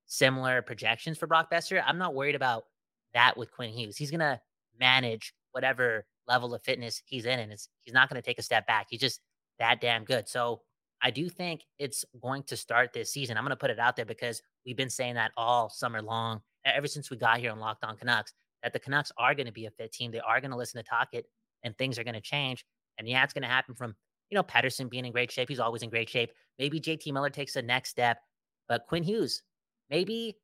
similar 0.06 0.62
projections 0.62 1.18
for 1.18 1.28
Brock 1.28 1.52
Boeser. 1.52 1.84
I'm 1.86 1.98
not 1.98 2.16
worried 2.16 2.36
about 2.36 2.66
that 3.14 3.38
with 3.38 3.52
Quinn 3.52 3.72
Hughes. 3.72 3.98
He's 3.98 4.12
gonna 4.12 4.42
manage 4.80 5.34
whatever 5.52 6.06
level 6.28 6.54
of 6.54 6.64
fitness 6.64 7.02
he's 7.06 7.26
in, 7.26 7.40
and 7.40 7.52
it's, 7.52 7.70
he's 7.84 7.94
not 7.94 8.10
gonna 8.10 8.22
take 8.22 8.40
a 8.40 8.44
step 8.44 8.68
back. 8.68 8.88
He's 8.90 9.02
just 9.02 9.22
that 9.60 9.82
damn 9.82 10.04
good. 10.04 10.28
So 10.28 10.62
I 11.02 11.12
do 11.12 11.30
think 11.30 11.62
it's 11.80 12.06
going 12.22 12.44
to 12.44 12.58
start 12.58 12.94
this 12.94 13.12
season. 13.12 13.38
I'm 13.38 13.44
gonna 13.44 13.56
put 13.56 13.70
it 13.70 13.80
out 13.80 13.96
there 13.96 14.06
because 14.06 14.42
we've 14.66 14.78
been 14.78 14.90
saying 14.90 15.16
that 15.16 15.32
all 15.38 15.70
summer 15.70 16.02
long, 16.02 16.42
ever 16.66 16.88
since 16.88 17.10
we 17.10 17.18
got 17.18 17.40
here 17.40 17.52
on 17.52 17.60
Locked 17.60 17.84
On 17.84 17.96
Canucks 17.98 18.34
that 18.64 18.74
the 18.74 18.80
Canucks 18.80 19.12
are 19.18 19.36
going 19.36 19.46
to 19.46 19.52
be 19.52 19.66
a 19.66 19.72
fit 19.72 19.92
team. 19.92 20.12
They 20.12 20.22
are 20.22 20.42
going 20.42 20.52
to 20.52 20.58
listen 20.58 20.82
to 20.82 20.90
Tocchet 20.90 21.26
and 21.64 21.78
things 21.78 22.00
are 22.00 22.04
going 22.04 22.16
to 22.16 22.22
change. 22.22 22.66
And 22.98 23.08
yeah, 23.08 23.24
it's 23.24 23.34
going 23.34 23.44
to 23.44 23.50
happen 23.50 23.76
from, 23.76 23.94
you 24.30 24.36
know, 24.36 24.44
Pettersson 24.44 24.90
being 24.90 25.06
in 25.06 25.12
great 25.12 25.32
shape. 25.32 25.50
He's 25.50 25.60
always 25.60 25.84
in 25.84 25.90
great 25.90 26.10
shape. 26.10 26.32
Maybe 26.58 26.80
JT 26.80 27.12
Miller 27.12 27.30
takes 27.30 27.54
the 27.54 27.62
next 27.62 27.90
step, 27.90 28.20
but 28.68 28.88
Quinn 28.88 29.04
Hughes, 29.04 29.44
maybe 29.90 30.38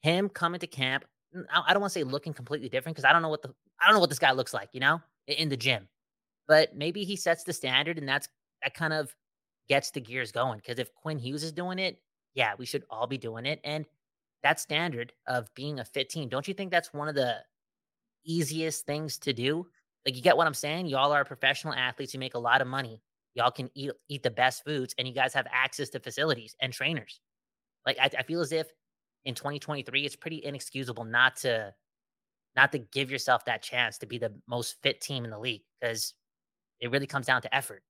him 0.00 0.28
coming 0.28 0.60
to 0.60 0.66
camp. 0.66 1.04
I 1.34 1.72
don't 1.72 1.80
want 1.80 1.92
to 1.92 1.98
say 1.98 2.04
looking 2.04 2.32
completely 2.32 2.68
different 2.68 2.96
because 2.96 3.08
I 3.08 3.12
don't 3.12 3.22
know 3.22 3.28
what 3.28 3.42
the 3.42 3.52
I 3.80 3.86
don't 3.86 3.94
know 3.94 4.00
what 4.00 4.10
this 4.10 4.18
guy 4.18 4.32
looks 4.32 4.54
like, 4.54 4.70
you 4.72 4.80
know, 4.80 5.00
in 5.26 5.48
the 5.48 5.56
gym. 5.56 5.88
But 6.46 6.74
maybe 6.74 7.04
he 7.04 7.16
sets 7.16 7.44
the 7.44 7.52
standard 7.52 7.98
and 7.98 8.08
that's 8.08 8.28
that 8.62 8.74
kind 8.74 8.92
of 8.92 9.14
gets 9.68 9.90
the 9.90 10.00
gears 10.00 10.32
going. 10.32 10.58
Because 10.58 10.78
if 10.78 10.94
Quinn 10.94 11.18
Hughes 11.18 11.42
is 11.42 11.52
doing 11.52 11.78
it, 11.78 12.00
yeah, 12.34 12.54
we 12.58 12.66
should 12.66 12.84
all 12.90 13.06
be 13.06 13.18
doing 13.18 13.46
it. 13.46 13.60
And 13.64 13.84
that 14.42 14.60
standard 14.60 15.12
of 15.26 15.52
being 15.54 15.80
a 15.80 15.84
fit 15.84 16.08
team, 16.08 16.28
don't 16.28 16.48
you 16.48 16.54
think 16.54 16.70
that's 16.70 16.92
one 16.92 17.08
of 17.08 17.14
the 17.14 17.36
easiest 18.24 18.86
things 18.86 19.18
to 19.18 19.32
do? 19.32 19.66
Like 20.06 20.16
you 20.16 20.22
get 20.22 20.36
what 20.36 20.46
I'm 20.46 20.54
saying? 20.54 20.86
Y'all 20.86 21.12
are 21.12 21.24
professional 21.24 21.74
athletes, 21.74 22.14
you 22.14 22.20
make 22.20 22.34
a 22.34 22.38
lot 22.38 22.62
of 22.62 22.66
money. 22.66 23.02
Y'all 23.34 23.50
can 23.50 23.70
eat 23.74 23.90
eat 24.08 24.22
the 24.22 24.30
best 24.30 24.64
foods 24.64 24.94
and 24.98 25.06
you 25.06 25.14
guys 25.14 25.34
have 25.34 25.46
access 25.52 25.90
to 25.90 26.00
facilities 26.00 26.56
and 26.60 26.72
trainers. 26.72 27.20
Like 27.84 27.98
I, 28.00 28.10
I 28.18 28.22
feel 28.22 28.40
as 28.40 28.52
if 28.52 28.68
in 29.24 29.34
2023 29.34 30.04
it's 30.04 30.16
pretty 30.16 30.42
inexcusable 30.44 31.04
not 31.04 31.36
to 31.36 31.72
not 32.56 32.72
to 32.72 32.78
give 32.78 33.10
yourself 33.10 33.44
that 33.44 33.62
chance 33.62 33.98
to 33.98 34.06
be 34.06 34.18
the 34.18 34.32
most 34.48 34.76
fit 34.82 35.00
team 35.00 35.24
in 35.24 35.30
the 35.30 35.38
league 35.38 35.62
because 35.80 36.14
it 36.80 36.90
really 36.90 37.06
comes 37.06 37.26
down 37.26 37.42
to 37.42 37.54
effort. 37.54 37.82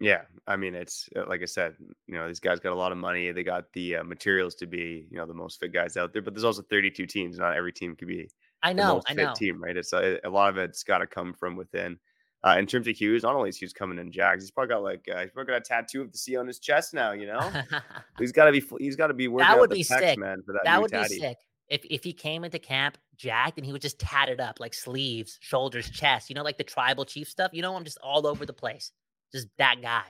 Yeah, 0.00 0.22
I 0.46 0.56
mean, 0.56 0.74
it's 0.74 1.08
uh, 1.16 1.24
like 1.28 1.40
I 1.40 1.46
said, 1.46 1.76
you 2.06 2.14
know, 2.14 2.26
these 2.26 2.40
guys 2.40 2.60
got 2.60 2.72
a 2.72 2.76
lot 2.76 2.92
of 2.92 2.98
money. 2.98 3.30
They 3.30 3.42
got 3.42 3.72
the 3.72 3.96
uh, 3.96 4.04
materials 4.04 4.54
to 4.56 4.66
be, 4.66 5.06
you 5.10 5.16
know, 5.16 5.24
the 5.24 5.34
most 5.34 5.60
fit 5.60 5.72
guys 5.72 5.96
out 5.96 6.12
there. 6.12 6.20
But 6.20 6.34
there's 6.34 6.44
also 6.44 6.62
32 6.62 7.06
teams. 7.06 7.38
Not 7.38 7.56
every 7.56 7.72
team 7.72 7.94
could 7.94 8.08
be. 8.08 8.28
I 8.62 8.72
know, 8.72 9.02
I 9.06 9.14
know. 9.14 9.32
Team, 9.34 9.62
right? 9.62 9.76
It's 9.76 9.92
a, 9.92 10.16
uh, 10.16 10.28
a 10.28 10.30
lot 10.30 10.50
of 10.50 10.58
it's 10.58 10.82
got 10.82 10.98
to 10.98 11.06
come 11.06 11.32
from 11.32 11.56
within. 11.56 11.98
Uh, 12.46 12.56
in 12.58 12.66
terms 12.66 12.86
of 12.86 12.94
Hughes, 12.94 13.22
not 13.22 13.34
only 13.34 13.48
is 13.48 13.56
Hughes 13.56 13.72
coming 13.72 13.98
in 13.98 14.12
Jags, 14.12 14.44
he's 14.44 14.50
probably 14.50 14.74
got 14.74 14.82
like 14.82 15.08
uh, 15.10 15.22
he's 15.22 15.30
probably 15.30 15.52
got 15.52 15.58
a 15.58 15.64
tattoo 15.64 16.02
of 16.02 16.12
the 16.12 16.18
C 16.18 16.36
on 16.36 16.46
his 16.46 16.58
chest 16.58 16.92
now. 16.92 17.12
You 17.12 17.26
know, 17.26 17.50
he's 18.18 18.32
got 18.32 18.44
to 18.46 18.52
be 18.52 18.62
he's 18.78 18.96
got 18.96 19.06
to 19.06 19.14
be 19.14 19.28
working 19.28 19.48
that 19.48 19.58
would 19.58 19.70
be 19.70 19.82
sick, 19.82 20.18
man. 20.18 20.42
For 20.44 20.52
that, 20.52 20.60
that 20.64 20.82
would 20.82 20.90
tatty. 20.90 21.14
be 21.14 21.20
sick. 21.20 21.38
if 21.70 21.86
if 21.88 22.04
he 22.04 22.12
came 22.12 22.44
into 22.44 22.58
camp 22.58 22.98
jacked 23.16 23.56
and 23.56 23.64
he 23.64 23.72
was 23.72 23.80
just 23.80 23.98
tatted 23.98 24.40
up 24.40 24.60
like 24.60 24.74
sleeves, 24.74 25.38
shoulders, 25.40 25.88
chest, 25.88 26.28
you 26.28 26.34
know, 26.34 26.42
like 26.42 26.58
the 26.58 26.64
tribal 26.64 27.06
chief 27.06 27.28
stuff. 27.28 27.50
You 27.54 27.62
know, 27.62 27.74
I'm 27.76 27.84
just 27.84 27.98
all 28.02 28.26
over 28.26 28.44
the 28.44 28.52
place. 28.52 28.92
Just 29.32 29.48
that 29.56 29.80
guy, 29.80 30.04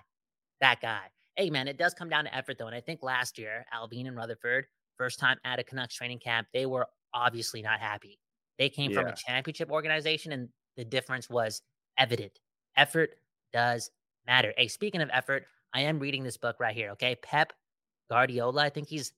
that 0.61 0.81
guy. 0.81 1.03
Hey 1.37 1.51
man, 1.51 1.69
it 1.69 1.79
does 1.79 1.95
come 1.95 2.09
down 2.09 2.25
to 2.25 2.35
effort 2.35 2.59
though, 2.59 2.67
and 2.67 2.75
I 2.75 2.81
think 2.81 3.05
last 3.05 3.39
year 3.39 3.65
Allvin 3.73 4.09
and 4.09 4.17
Rutherford, 4.17 4.67
first 4.99 5.21
time 5.21 5.39
at 5.45 5.61
a 5.61 5.65
Canucks 5.65 5.95
training 5.95 6.19
camp, 6.19 6.49
they 6.53 6.67
were 6.67 6.89
obviously 7.13 7.63
not 7.63 7.79
happy. 7.79 8.19
They 8.59 8.69
came 8.69 8.91
yeah. 8.91 9.03
from 9.03 9.11
a 9.11 9.15
championship 9.15 9.71
organization, 9.71 10.33
and 10.33 10.49
the 10.77 10.85
difference 10.85 11.31
was 11.31 11.63
evident. 11.99 12.41
Effort 12.77 13.11
does 13.53 13.91
matter. 14.27 14.53
Hey, 14.57 14.69
speaking 14.69 15.01
of 15.01 15.11
effort, 15.13 15.47
I 15.73 15.83
am 15.83 15.99
reading 15.99 16.23
this 16.23 16.37
book 16.37 16.57
right 16.61 16.75
here. 16.75 16.91
Okay, 16.91 17.17
Pep 17.17 17.53
Guardiola. 18.11 18.63
I 18.63 18.71
think 18.71 18.89
he's 18.89 19.13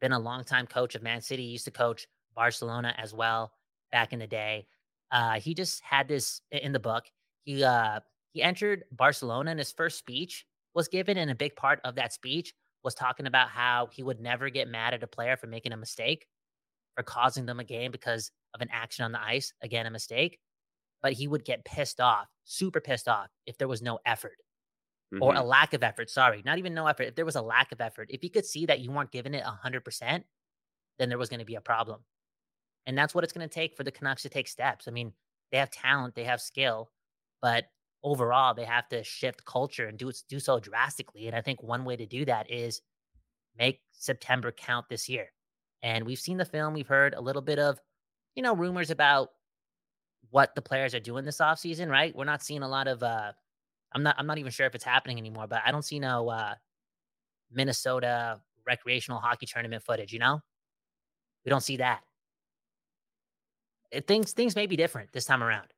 been 0.00 0.12
a 0.12 0.18
longtime 0.18 0.66
coach 0.66 0.94
of 0.94 1.02
Man 1.02 1.20
City. 1.20 1.44
He 1.44 1.50
used 1.50 1.64
to 1.66 1.70
coach 1.70 2.06
Barcelona 2.34 2.94
as 2.98 3.14
well 3.14 3.52
back 3.92 4.12
in 4.12 4.18
the 4.18 4.26
day. 4.26 4.66
Uh, 5.10 5.38
he 5.38 5.54
just 5.54 5.82
had 5.82 6.08
this 6.08 6.40
in 6.50 6.72
the 6.72 6.80
book. 6.80 7.04
He 7.44 7.62
uh, 7.62 8.00
he 8.32 8.42
entered 8.42 8.84
Barcelona, 8.90 9.52
and 9.52 9.60
his 9.60 9.72
first 9.72 9.98
speech 9.98 10.46
was 10.74 10.88
given, 10.88 11.16
and 11.16 11.30
a 11.30 11.34
big 11.34 11.54
part 11.54 11.80
of 11.84 11.94
that 11.94 12.12
speech 12.12 12.52
was 12.82 12.94
talking 12.94 13.26
about 13.26 13.48
how 13.48 13.88
he 13.92 14.02
would 14.02 14.20
never 14.20 14.50
get 14.50 14.68
mad 14.68 14.92
at 14.92 15.02
a 15.02 15.06
player 15.06 15.36
for 15.36 15.46
making 15.46 15.72
a 15.72 15.76
mistake, 15.76 16.26
for 16.96 17.02
causing 17.02 17.46
them 17.46 17.60
a 17.60 17.64
game 17.64 17.92
because 17.92 18.30
of 18.52 18.60
an 18.60 18.68
action 18.72 19.04
on 19.04 19.12
the 19.12 19.22
ice, 19.22 19.52
again 19.62 19.86
a 19.86 19.90
mistake. 19.90 20.38
But 21.04 21.12
he 21.12 21.28
would 21.28 21.44
get 21.44 21.64
pissed 21.64 22.00
off, 22.00 22.26
super 22.44 22.80
pissed 22.80 23.06
off, 23.06 23.28
if 23.46 23.58
there 23.58 23.68
was 23.68 23.82
no 23.82 24.00
effort 24.04 24.38
mm-hmm. 25.12 25.22
or 25.22 25.34
a 25.34 25.42
lack 25.42 25.74
of 25.74 25.82
effort. 25.82 26.10
Sorry, 26.10 26.42
not 26.44 26.58
even 26.58 26.74
no 26.74 26.86
effort. 26.86 27.04
If 27.04 27.14
there 27.14 27.24
was 27.24 27.36
a 27.36 27.42
lack 27.42 27.72
of 27.72 27.80
effort, 27.80 28.08
if 28.10 28.24
you 28.24 28.30
could 28.30 28.46
see 28.46 28.66
that 28.66 28.80
you 28.80 28.90
weren't 28.90 29.12
giving 29.12 29.34
it 29.34 29.44
100%, 29.44 30.24
then 30.98 31.08
there 31.08 31.18
was 31.18 31.28
going 31.28 31.40
to 31.40 31.46
be 31.46 31.56
a 31.56 31.60
problem. 31.60 32.00
And 32.86 32.96
that's 32.96 33.14
what 33.14 33.24
it's 33.24 33.32
going 33.32 33.48
to 33.48 33.54
take 33.54 33.76
for 33.76 33.84
the 33.84 33.90
Canucks 33.90 34.22
to 34.22 34.28
take 34.28 34.48
steps. 34.48 34.88
I 34.88 34.90
mean, 34.90 35.12
they 35.50 35.58
have 35.58 35.70
talent, 35.70 36.14
they 36.14 36.24
have 36.24 36.40
skill, 36.40 36.90
but 37.40 37.64
overall, 38.02 38.54
they 38.54 38.64
have 38.64 38.88
to 38.88 39.02
shift 39.02 39.44
culture 39.44 39.86
and 39.86 39.98
do 39.98 40.12
do 40.28 40.38
so 40.38 40.58
drastically. 40.58 41.26
And 41.26 41.36
I 41.36 41.40
think 41.40 41.62
one 41.62 41.84
way 41.84 41.96
to 41.96 42.06
do 42.06 42.24
that 42.26 42.50
is 42.50 42.82
make 43.56 43.80
September 43.92 44.52
count 44.52 44.86
this 44.88 45.08
year. 45.08 45.32
And 45.82 46.04
we've 46.04 46.18
seen 46.18 46.36
the 46.38 46.44
film, 46.44 46.74
we've 46.74 46.86
heard 46.86 47.14
a 47.14 47.20
little 47.20 47.42
bit 47.42 47.58
of, 47.58 47.78
you 48.34 48.42
know, 48.42 48.54
rumors 48.54 48.90
about 48.90 49.30
what 50.30 50.54
the 50.54 50.62
players 50.62 50.94
are 50.94 51.00
doing 51.00 51.24
this 51.24 51.38
offseason, 51.38 51.88
right? 51.88 52.14
We're 52.14 52.24
not 52.24 52.42
seeing 52.42 52.62
a 52.62 52.68
lot 52.68 52.88
of 52.88 53.02
uh 53.02 53.32
I'm 53.92 54.02
not 54.02 54.16
I'm 54.18 54.26
not 54.26 54.38
even 54.38 54.52
sure 54.52 54.66
if 54.66 54.74
it's 54.74 54.84
happening 54.84 55.18
anymore, 55.18 55.46
but 55.46 55.62
I 55.64 55.70
don't 55.70 55.84
see 55.84 55.98
no 55.98 56.28
uh 56.28 56.54
Minnesota 57.52 58.40
recreational 58.66 59.20
hockey 59.20 59.46
tournament 59.46 59.82
footage, 59.82 60.12
you 60.12 60.18
know? 60.18 60.40
We 61.44 61.50
don't 61.50 61.62
see 61.62 61.76
that. 61.76 62.00
It, 63.90 64.06
things 64.06 64.32
things 64.32 64.56
may 64.56 64.66
be 64.66 64.76
different 64.76 65.12
this 65.12 65.24
time 65.24 65.42
around. 65.42 65.68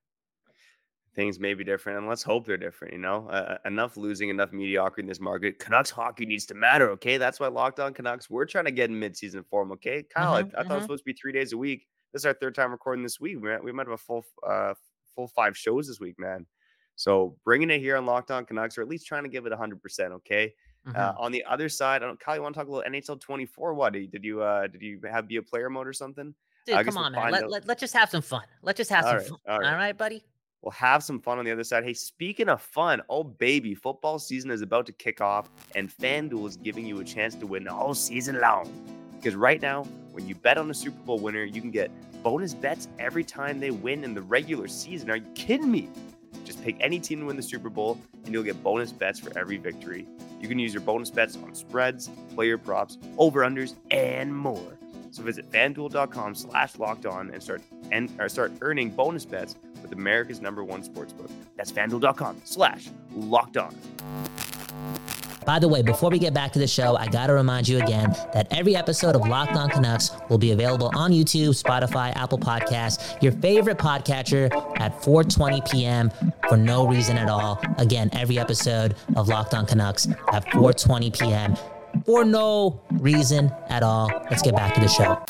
Things 1.14 1.40
may 1.40 1.54
be 1.54 1.64
different, 1.64 1.98
and 1.98 2.08
let's 2.08 2.22
hope 2.22 2.46
they're 2.46 2.58
different. 2.58 2.92
You 2.92 3.00
know, 3.00 3.26
uh, 3.28 3.56
enough 3.64 3.96
losing, 3.96 4.28
enough 4.28 4.52
mediocrity 4.52 5.04
in 5.04 5.08
this 5.08 5.18
market. 5.18 5.58
Canucks 5.58 5.90
hockey 5.90 6.26
needs 6.26 6.44
to 6.46 6.54
matter. 6.54 6.90
Okay, 6.90 7.16
that's 7.16 7.40
why 7.40 7.48
Locked 7.48 7.80
On 7.80 7.94
Canucks. 7.94 8.28
We're 8.28 8.44
trying 8.44 8.66
to 8.66 8.70
get 8.70 8.90
in 8.90 9.00
midseason 9.00 9.44
form. 9.46 9.72
Okay, 9.72 10.04
Kyle, 10.14 10.34
mm-hmm, 10.34 10.34
I, 10.34 10.38
I 10.38 10.42
mm-hmm. 10.42 10.54
thought 10.54 10.60
it 10.60 10.68
was 10.68 10.68
mm-hmm. 10.68 10.82
supposed 10.82 11.00
to 11.00 11.04
be 11.06 11.14
three 11.14 11.32
days 11.32 11.54
a 11.54 11.56
week. 11.56 11.86
This 12.16 12.22
is 12.22 12.26
our 12.28 12.32
third 12.32 12.54
time 12.54 12.70
recording 12.70 13.02
this 13.02 13.20
week. 13.20 13.36
We, 13.42 13.54
we 13.58 13.72
might 13.72 13.86
have 13.86 13.92
a 13.92 13.98
full 13.98 14.24
uh, 14.42 14.72
full 15.14 15.28
five 15.28 15.54
shows 15.54 15.86
this 15.86 16.00
week, 16.00 16.18
man. 16.18 16.46
So 16.94 17.36
bringing 17.44 17.68
it 17.68 17.78
here 17.78 17.94
on 17.98 18.06
Locked 18.06 18.30
On 18.30 18.46
Canucks, 18.46 18.78
or 18.78 18.80
at 18.80 18.88
least 18.88 19.06
trying 19.06 19.24
to 19.24 19.28
give 19.28 19.44
it 19.44 19.52
100%. 19.52 20.12
Okay. 20.12 20.54
Uh, 20.86 20.88
mm-hmm. 20.88 20.98
Uh, 20.98 21.12
on 21.22 21.30
the 21.30 21.44
other 21.44 21.68
side, 21.68 22.02
I 22.02 22.06
don't, 22.06 22.18
Kyle, 22.18 22.36
you 22.36 22.40
want 22.40 22.54
to 22.54 22.58
talk 22.58 22.68
a 22.68 22.72
little 22.72 22.90
NHL 22.90 23.20
24? 23.20 23.74
What 23.74 23.92
did 23.92 24.24
you 24.24 24.40
uh 24.40 24.66
did 24.66 24.80
you 24.80 24.98
have 25.12 25.28
be 25.28 25.36
a 25.36 25.42
player 25.42 25.68
mode 25.68 25.86
or 25.86 25.92
something? 25.92 26.34
Dude, 26.64 26.86
come 26.86 26.96
on, 26.96 27.12
man. 27.12 27.30
Let, 27.30 27.50
let, 27.50 27.66
let's 27.66 27.80
just 27.82 27.92
have 27.92 28.08
some 28.08 28.22
fun. 28.22 28.44
Let's 28.62 28.78
just 28.78 28.88
have 28.88 29.04
all 29.04 29.10
some 29.10 29.18
right, 29.18 29.28
fun. 29.28 29.38
All 29.46 29.58
right. 29.58 29.68
all 29.68 29.76
right, 29.76 29.98
buddy. 29.98 30.24
We'll 30.62 30.72
have 30.72 31.04
some 31.04 31.20
fun 31.20 31.38
on 31.38 31.44
the 31.44 31.52
other 31.52 31.64
side. 31.64 31.84
Hey, 31.84 31.92
speaking 31.92 32.48
of 32.48 32.62
fun, 32.62 33.02
oh 33.10 33.24
baby, 33.24 33.74
football 33.74 34.18
season 34.18 34.50
is 34.50 34.62
about 34.62 34.86
to 34.86 34.92
kick 34.92 35.20
off, 35.20 35.50
and 35.74 35.94
FanDuel 35.94 36.48
is 36.48 36.56
giving 36.56 36.86
you 36.86 36.98
a 37.00 37.04
chance 37.04 37.34
to 37.34 37.46
win 37.46 37.68
all 37.68 37.92
season 37.92 38.40
long. 38.40 38.72
Because 39.16 39.34
right 39.34 39.60
now, 39.60 39.84
when 40.16 40.26
you 40.26 40.34
bet 40.34 40.56
on 40.56 40.70
a 40.70 40.74
Super 40.74 40.98
Bowl 41.04 41.18
winner, 41.18 41.44
you 41.44 41.60
can 41.60 41.70
get 41.70 41.90
bonus 42.22 42.54
bets 42.54 42.88
every 42.98 43.22
time 43.22 43.60
they 43.60 43.70
win 43.70 44.02
in 44.02 44.14
the 44.14 44.22
regular 44.22 44.66
season. 44.66 45.10
Are 45.10 45.16
you 45.16 45.26
kidding 45.34 45.70
me? 45.70 45.90
Just 46.42 46.64
pick 46.64 46.74
any 46.80 46.98
team 46.98 47.20
to 47.20 47.26
win 47.26 47.36
the 47.36 47.42
Super 47.42 47.68
Bowl, 47.68 48.00
and 48.24 48.32
you'll 48.32 48.42
get 48.42 48.62
bonus 48.62 48.92
bets 48.92 49.20
for 49.20 49.38
every 49.38 49.58
victory. 49.58 50.06
You 50.40 50.48
can 50.48 50.58
use 50.58 50.72
your 50.72 50.80
bonus 50.80 51.10
bets 51.10 51.36
on 51.36 51.54
spreads, 51.54 52.08
player 52.34 52.56
props, 52.56 52.96
over-unders, 53.18 53.74
and 53.90 54.34
more. 54.34 54.78
So 55.10 55.22
visit 55.22 55.50
fanduel.com 55.50 56.34
slash 56.34 56.78
locked 56.78 57.04
on 57.04 57.30
and 57.30 57.42
start 57.42 57.60
and 57.92 58.10
or 58.18 58.30
start 58.30 58.52
earning 58.62 58.90
bonus 58.90 59.26
bets 59.26 59.56
with 59.82 59.92
America's 59.92 60.40
number 60.40 60.64
one 60.64 60.82
sportsbook. 60.82 61.30
That's 61.56 61.70
fanduel.com 61.70 62.40
slash 62.44 62.88
locked 63.14 63.58
on. 63.58 63.74
By 65.46 65.60
the 65.60 65.68
way, 65.68 65.80
before 65.80 66.10
we 66.10 66.18
get 66.18 66.34
back 66.34 66.52
to 66.54 66.58
the 66.58 66.66
show, 66.66 66.96
I 66.96 67.06
got 67.06 67.28
to 67.28 67.32
remind 67.32 67.68
you 67.68 67.78
again 67.78 68.10
that 68.34 68.48
every 68.50 68.74
episode 68.74 69.14
of 69.14 69.28
Locked 69.28 69.52
On 69.52 69.70
Canucks 69.70 70.10
will 70.28 70.38
be 70.38 70.50
available 70.50 70.90
on 70.96 71.12
YouTube, 71.12 71.50
Spotify, 71.50 72.14
Apple 72.16 72.36
Podcasts, 72.36 73.22
your 73.22 73.30
favorite 73.30 73.78
podcatcher 73.78 74.50
at 74.80 75.00
4:20 75.02 75.70
p.m. 75.70 76.10
for 76.48 76.56
no 76.56 76.88
reason 76.88 77.16
at 77.16 77.28
all. 77.28 77.60
Again, 77.78 78.10
every 78.12 78.40
episode 78.40 78.96
of 79.14 79.28
Locked 79.28 79.54
On 79.54 79.64
Canucks 79.64 80.08
at 80.32 80.44
4:20 80.46 81.16
p.m. 81.16 81.54
for 82.04 82.24
no 82.24 82.80
reason 82.94 83.52
at 83.68 83.84
all. 83.84 84.10
Let's 84.28 84.42
get 84.42 84.56
back 84.56 84.74
to 84.74 84.80
the 84.80 84.88
show. 84.88 85.22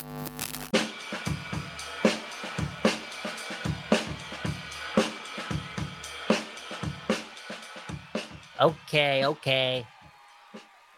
Okay, 8.59 9.23
okay. 9.23 9.85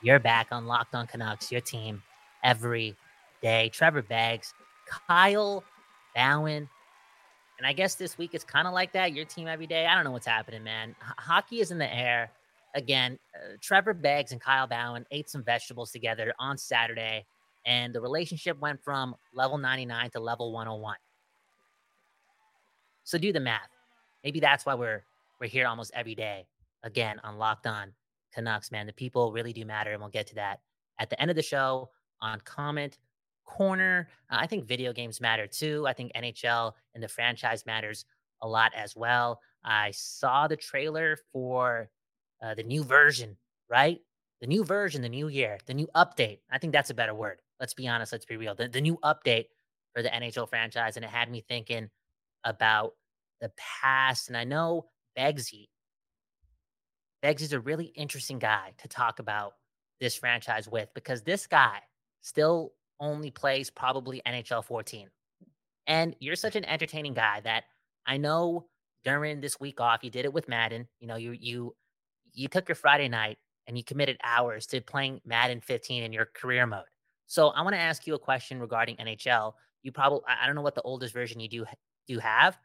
You're 0.01 0.19
back 0.19 0.47
on 0.51 0.65
Locked 0.65 0.95
On 0.95 1.05
Canucks, 1.07 1.51
your 1.51 1.59
team 1.59 2.01
every 2.41 2.95
day. 3.41 3.69
Trevor 3.73 4.01
Beggs, 4.01 4.53
Kyle 4.87 5.61
Bhawan. 6.15 6.69
And 7.57 7.67
I 7.67 7.73
guess 7.73 7.95
this 7.95 8.17
week 8.17 8.33
it's 8.33 8.45
kind 8.45 8.65
of 8.65 8.73
like 8.73 8.93
that. 8.93 9.11
Your 9.11 9.25
team 9.25 9.49
every 9.49 9.67
day. 9.67 9.85
I 9.85 9.95
don't 9.95 10.05
know 10.05 10.11
what's 10.11 10.25
happening, 10.25 10.63
man. 10.63 10.95
H- 11.01 11.13
hockey 11.17 11.59
is 11.59 11.71
in 11.71 11.77
the 11.77 11.93
air. 11.93 12.31
Again, 12.75 13.19
uh, 13.35 13.57
Trevor 13.59 13.93
Beggs 13.93 14.31
and 14.31 14.39
Kyle 14.39 14.69
Bhawan 14.69 15.03
ate 15.11 15.29
some 15.29 15.43
vegetables 15.43 15.91
together 15.91 16.33
on 16.39 16.57
Saturday, 16.57 17.25
and 17.65 17.93
the 17.93 17.99
relationship 17.99 18.57
went 18.59 18.81
from 18.81 19.15
level 19.33 19.57
99 19.57 20.11
to 20.11 20.21
level 20.21 20.53
101. 20.53 20.95
So 23.03 23.17
do 23.17 23.33
the 23.33 23.41
math. 23.41 23.67
Maybe 24.23 24.39
that's 24.39 24.65
why 24.65 24.75
we're 24.75 25.03
we're 25.41 25.47
here 25.47 25.67
almost 25.67 25.91
every 25.93 26.15
day 26.15 26.45
again 26.83 27.19
on 27.23 27.37
Locked 27.37 27.67
On 27.67 27.91
Canucks, 28.33 28.71
man. 28.71 28.87
The 28.87 28.93
people 28.93 29.31
really 29.31 29.53
do 29.53 29.65
matter, 29.65 29.91
and 29.91 29.99
we'll 29.99 30.09
get 30.09 30.27
to 30.27 30.35
that 30.35 30.59
at 30.99 31.09
the 31.09 31.19
end 31.21 31.31
of 31.31 31.35
the 31.35 31.43
show 31.43 31.89
on 32.21 32.39
comment 32.41 32.97
corner. 33.45 34.07
Uh, 34.29 34.37
I 34.39 34.47
think 34.47 34.65
video 34.65 34.93
games 34.93 35.19
matter 35.19 35.47
too. 35.47 35.85
I 35.87 35.93
think 35.93 36.13
NHL 36.13 36.73
and 36.93 37.03
the 37.03 37.07
franchise 37.07 37.65
matters 37.65 38.05
a 38.41 38.47
lot 38.47 38.71
as 38.75 38.95
well. 38.95 39.41
I 39.63 39.91
saw 39.91 40.47
the 40.47 40.55
trailer 40.55 41.17
for 41.33 41.89
uh, 42.41 42.53
the 42.53 42.63
new 42.63 42.83
version, 42.83 43.35
right? 43.69 43.99
The 44.41 44.47
new 44.47 44.63
version, 44.63 45.01
the 45.01 45.09
new 45.09 45.27
year, 45.27 45.57
the 45.65 45.73
new 45.73 45.87
update. 45.95 46.39
I 46.49 46.59
think 46.59 46.71
that's 46.71 46.91
a 46.91 46.93
better 46.93 47.13
word. 47.13 47.41
Let's 47.59 47.73
be 47.73 47.87
honest. 47.87 48.11
Let's 48.11 48.25
be 48.25 48.37
real. 48.37 48.55
The, 48.55 48.69
the 48.69 48.79
new 48.79 48.97
update 49.03 49.45
for 49.93 50.01
the 50.01 50.09
NHL 50.09 50.47
franchise. 50.47 50.95
And 50.95 51.03
it 51.03 51.11
had 51.11 51.29
me 51.29 51.43
thinking 51.47 51.89
about 52.45 52.93
the 53.41 53.51
past. 53.57 54.29
And 54.29 54.37
I 54.37 54.45
know 54.45 54.85
Begsy 55.17 55.67
Beggs 57.21 57.41
is 57.41 57.53
a 57.53 57.59
really 57.59 57.85
interesting 57.95 58.39
guy 58.39 58.73
to 58.77 58.87
talk 58.87 59.19
about 59.19 59.53
this 59.99 60.15
franchise 60.15 60.69
with 60.69 60.89
because 60.93 61.21
this 61.21 61.47
guy 61.47 61.79
still 62.21 62.73
only 62.99 63.31
plays 63.31 63.69
probably 63.69 64.21
NHL 64.25 64.63
14. 64.63 65.09
And 65.87 66.15
you're 66.19 66.35
such 66.35 66.55
an 66.55 66.65
entertaining 66.65 67.13
guy 67.13 67.41
that 67.41 67.65
I 68.05 68.17
know 68.17 68.67
during 69.03 69.41
this 69.41 69.59
week 69.59 69.81
off 69.81 70.03
you 70.03 70.09
did 70.09 70.25
it 70.25 70.33
with 70.33 70.47
Madden. 70.47 70.87
You 70.99 71.07
know, 71.07 71.15
you 71.15 71.31
you 71.31 71.75
you 72.33 72.47
took 72.47 72.69
your 72.69 72.75
Friday 72.75 73.09
night 73.09 73.37
and 73.67 73.77
you 73.77 73.83
committed 73.83 74.17
hours 74.23 74.65
to 74.67 74.81
playing 74.81 75.21
Madden 75.25 75.61
15 75.61 76.03
in 76.03 76.13
your 76.13 76.27
career 76.33 76.65
mode. 76.65 76.85
So 77.27 77.49
I 77.49 77.61
want 77.61 77.75
to 77.75 77.79
ask 77.79 78.07
you 78.07 78.15
a 78.15 78.19
question 78.19 78.59
regarding 78.59 78.95
NHL. 78.97 79.53
You 79.83 79.91
probably 79.91 80.21
I 80.27 80.45
don't 80.45 80.55
know 80.55 80.61
what 80.61 80.75
the 80.75 80.81
oldest 80.81 81.13
version 81.13 81.39
you 81.39 81.49
do 81.49 81.65
do 82.07 82.19
have, 82.19 82.57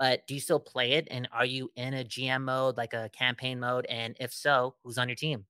but 0.00 0.26
do 0.26 0.32
you 0.32 0.40
still 0.40 0.58
play 0.58 0.92
it? 0.92 1.06
And 1.10 1.28
are 1.30 1.44
you 1.44 1.70
in 1.76 1.92
a 1.92 2.02
GM 2.02 2.42
mode, 2.44 2.78
like 2.78 2.94
a 2.94 3.10
campaign 3.10 3.60
mode? 3.60 3.84
And 3.84 4.16
if 4.18 4.32
so, 4.32 4.74
who's 4.82 4.96
on 4.96 5.10
your 5.10 5.14
team? 5.14 5.44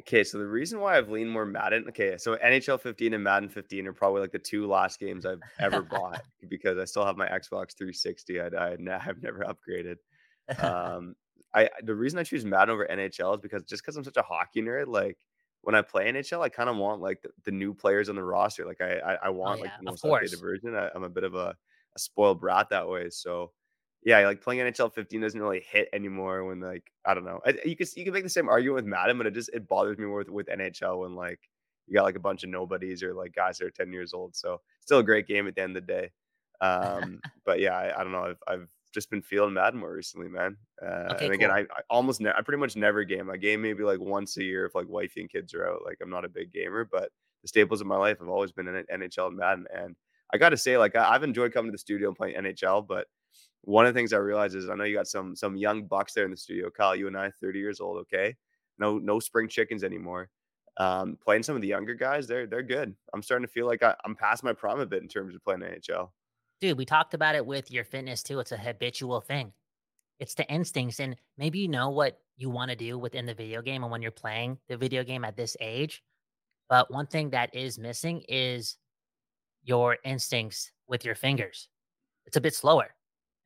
Okay, 0.00 0.22
so 0.22 0.38
the 0.38 0.46
reason 0.46 0.78
why 0.78 0.96
I've 0.96 1.08
leaned 1.08 1.32
more 1.32 1.44
Madden, 1.44 1.86
okay, 1.88 2.18
so 2.18 2.36
NHL 2.36 2.80
15 2.80 3.14
and 3.14 3.24
Madden 3.24 3.48
15 3.48 3.88
are 3.88 3.92
probably 3.92 4.20
like 4.20 4.30
the 4.30 4.38
two 4.38 4.68
last 4.68 5.00
games 5.00 5.26
I've 5.26 5.40
ever 5.58 5.82
bought 5.90 6.22
because 6.48 6.78
I 6.78 6.84
still 6.84 7.04
have 7.04 7.16
my 7.16 7.26
Xbox 7.26 7.76
360. 7.76 8.40
I, 8.40 8.46
I 8.46 8.70
I've 9.06 9.22
never 9.22 9.44
upgraded. 9.44 9.96
Um, 10.62 11.16
I 11.52 11.68
the 11.82 11.94
reason 11.96 12.20
I 12.20 12.22
choose 12.22 12.44
Madden 12.44 12.72
over 12.72 12.86
NHL 12.88 13.34
is 13.34 13.40
because 13.40 13.64
just 13.64 13.82
because 13.82 13.96
I'm 13.96 14.04
such 14.04 14.16
a 14.16 14.22
hockey 14.22 14.62
nerd, 14.62 14.86
like 14.86 15.18
when 15.62 15.74
I 15.74 15.82
play 15.82 16.08
NHL, 16.08 16.40
I 16.40 16.50
kind 16.50 16.68
of 16.68 16.76
want 16.76 17.02
like 17.02 17.20
the, 17.22 17.30
the, 17.46 17.50
new 17.50 17.74
players 17.74 18.08
on 18.08 18.14
the 18.14 18.22
roster. 18.22 18.64
Like 18.64 18.80
I 18.80 18.98
I, 18.98 19.14
I 19.24 19.28
want 19.30 19.58
oh, 19.58 19.64
yeah, 19.64 19.70
like 19.70 19.78
the 19.80 19.84
most 19.90 20.04
updated 20.04 20.40
version. 20.40 20.76
I, 20.76 20.88
am 20.94 21.02
a 21.02 21.08
bit 21.08 21.24
of 21.24 21.34
a, 21.34 21.56
a 21.96 21.98
spoiled 21.98 22.40
brat 22.40 22.68
that 22.70 22.88
way. 22.88 23.10
So 23.10 23.52
yeah, 24.04 24.20
like 24.20 24.40
playing 24.40 24.60
NHL 24.60 24.92
15 24.92 25.20
doesn't 25.20 25.40
really 25.40 25.64
hit 25.68 25.88
anymore 25.92 26.44
when 26.44 26.60
like 26.60 26.92
I 27.04 27.14
don't 27.14 27.24
know. 27.24 27.40
I, 27.44 27.54
you 27.64 27.74
can 27.74 27.88
you 27.96 28.04
can 28.04 28.12
make 28.12 28.22
the 28.22 28.30
same 28.30 28.48
argument 28.48 28.76
with 28.76 28.84
Madden, 28.84 29.18
but 29.18 29.26
it 29.26 29.34
just 29.34 29.50
it 29.52 29.66
bothers 29.66 29.98
me 29.98 30.06
more 30.06 30.18
with, 30.18 30.30
with 30.30 30.46
NHL 30.46 31.00
when 31.00 31.16
like 31.16 31.40
you 31.88 31.94
got 31.94 32.04
like 32.04 32.16
a 32.16 32.20
bunch 32.20 32.44
of 32.44 32.50
nobodies 32.50 33.02
or 33.02 33.14
like 33.14 33.34
guys 33.34 33.58
that 33.58 33.66
are 33.66 33.70
10 33.70 33.92
years 33.92 34.14
old. 34.14 34.36
So 34.36 34.60
still 34.80 34.98
a 34.98 35.04
great 35.04 35.26
game 35.26 35.48
at 35.48 35.54
the 35.54 35.62
end 35.62 35.76
of 35.76 35.86
the 35.86 35.92
day. 35.92 36.10
Um, 36.60 37.20
but 37.44 37.60
yeah, 37.60 37.76
I, 37.76 38.00
I, 38.00 38.02
don't 38.04 38.12
know. 38.12 38.24
I've 38.24 38.42
I've 38.46 38.70
just 38.92 39.10
been 39.10 39.22
feeling 39.22 39.54
Madden 39.54 39.80
more 39.80 39.92
recently, 39.92 40.28
man. 40.28 40.56
Uh, 40.80 41.12
okay, 41.12 41.26
and 41.26 41.34
again, 41.34 41.50
cool. 41.50 41.58
I, 41.58 41.60
I, 41.62 41.82
almost 41.90 42.20
ne- 42.20 42.30
I 42.30 42.42
pretty 42.42 42.60
much 42.60 42.76
never 42.76 43.04
game. 43.04 43.30
I 43.30 43.36
game 43.36 43.62
maybe 43.62 43.82
like 43.82 44.00
once 44.00 44.36
a 44.36 44.44
year 44.44 44.66
if 44.66 44.74
like 44.74 44.88
wifey 44.88 45.20
and 45.20 45.30
kids 45.30 45.52
are 45.54 45.68
out. 45.68 45.84
Like 45.84 45.98
I'm 46.02 46.10
not 46.10 46.24
a 46.24 46.28
big 46.28 46.52
gamer, 46.52 46.84
but 46.84 47.10
the 47.42 47.48
staples 47.48 47.80
of 47.80 47.86
my 47.86 47.96
life 47.96 48.18
have 48.20 48.28
always 48.28 48.52
been 48.52 48.68
in 48.68 48.84
NHL 48.92 49.28
and 49.28 49.36
Madden. 49.36 49.66
And 49.74 49.96
I 50.32 50.38
got 50.38 50.50
to 50.50 50.56
say, 50.56 50.76
like 50.78 50.96
I, 50.96 51.14
I've 51.14 51.22
enjoyed 51.22 51.52
coming 51.52 51.70
to 51.70 51.72
the 51.72 51.78
studio 51.78 52.08
and 52.08 52.16
playing 52.16 52.36
NHL, 52.36 52.86
but 52.86 53.06
one 53.62 53.84
of 53.84 53.92
the 53.92 53.98
things 53.98 54.12
I 54.12 54.18
realize 54.18 54.54
is 54.54 54.68
I 54.68 54.74
know 54.74 54.84
you 54.84 54.96
got 54.96 55.08
some 55.08 55.34
some 55.34 55.56
young 55.56 55.86
bucks 55.86 56.14
there 56.14 56.24
in 56.24 56.30
the 56.30 56.36
studio. 56.36 56.70
Kyle, 56.70 56.94
you 56.96 57.08
and 57.08 57.16
I, 57.16 57.30
30 57.40 57.58
years 57.58 57.80
old, 57.80 57.98
okay? 57.98 58.34
No 58.78 58.98
no 58.98 59.18
spring 59.20 59.48
chickens 59.48 59.84
anymore. 59.84 60.30
Um, 60.78 61.16
playing 61.22 61.42
some 61.42 61.56
of 61.56 61.62
the 61.62 61.68
younger 61.68 61.94
guys, 61.94 62.26
they're 62.26 62.46
they're 62.46 62.62
good. 62.62 62.94
I'm 63.12 63.22
starting 63.22 63.46
to 63.46 63.52
feel 63.52 63.66
like 63.66 63.82
I, 63.82 63.94
I'm 64.04 64.14
past 64.14 64.44
my 64.44 64.52
prime 64.52 64.80
a 64.80 64.86
bit 64.86 65.02
in 65.02 65.08
terms 65.08 65.34
of 65.34 65.42
playing 65.42 65.60
NHL. 65.60 66.10
Dude, 66.60 66.78
we 66.78 66.84
talked 66.84 67.14
about 67.14 67.34
it 67.34 67.44
with 67.44 67.70
your 67.70 67.84
fitness 67.84 68.22
too. 68.22 68.40
It's 68.40 68.52
a 68.52 68.56
habitual 68.56 69.20
thing. 69.20 69.52
It's 70.20 70.34
the 70.34 70.48
instincts, 70.50 71.00
and 71.00 71.16
maybe 71.36 71.58
you 71.58 71.68
know 71.68 71.90
what 71.90 72.20
you 72.36 72.50
want 72.50 72.70
to 72.70 72.76
do 72.76 72.98
within 72.98 73.26
the 73.26 73.34
video 73.34 73.62
game 73.62 73.82
and 73.82 73.90
when 73.90 74.02
you're 74.02 74.10
playing 74.10 74.58
the 74.68 74.76
video 74.76 75.02
game 75.02 75.24
at 75.24 75.36
this 75.36 75.56
age. 75.60 76.02
But 76.68 76.90
one 76.90 77.06
thing 77.06 77.30
that 77.30 77.54
is 77.54 77.78
missing 77.78 78.22
is 78.28 78.76
your 79.66 79.98
instincts 80.04 80.70
with 80.86 81.04
your 81.04 81.14
fingers. 81.14 81.68
It's 82.24 82.36
a 82.36 82.40
bit 82.40 82.54
slower. 82.54 82.94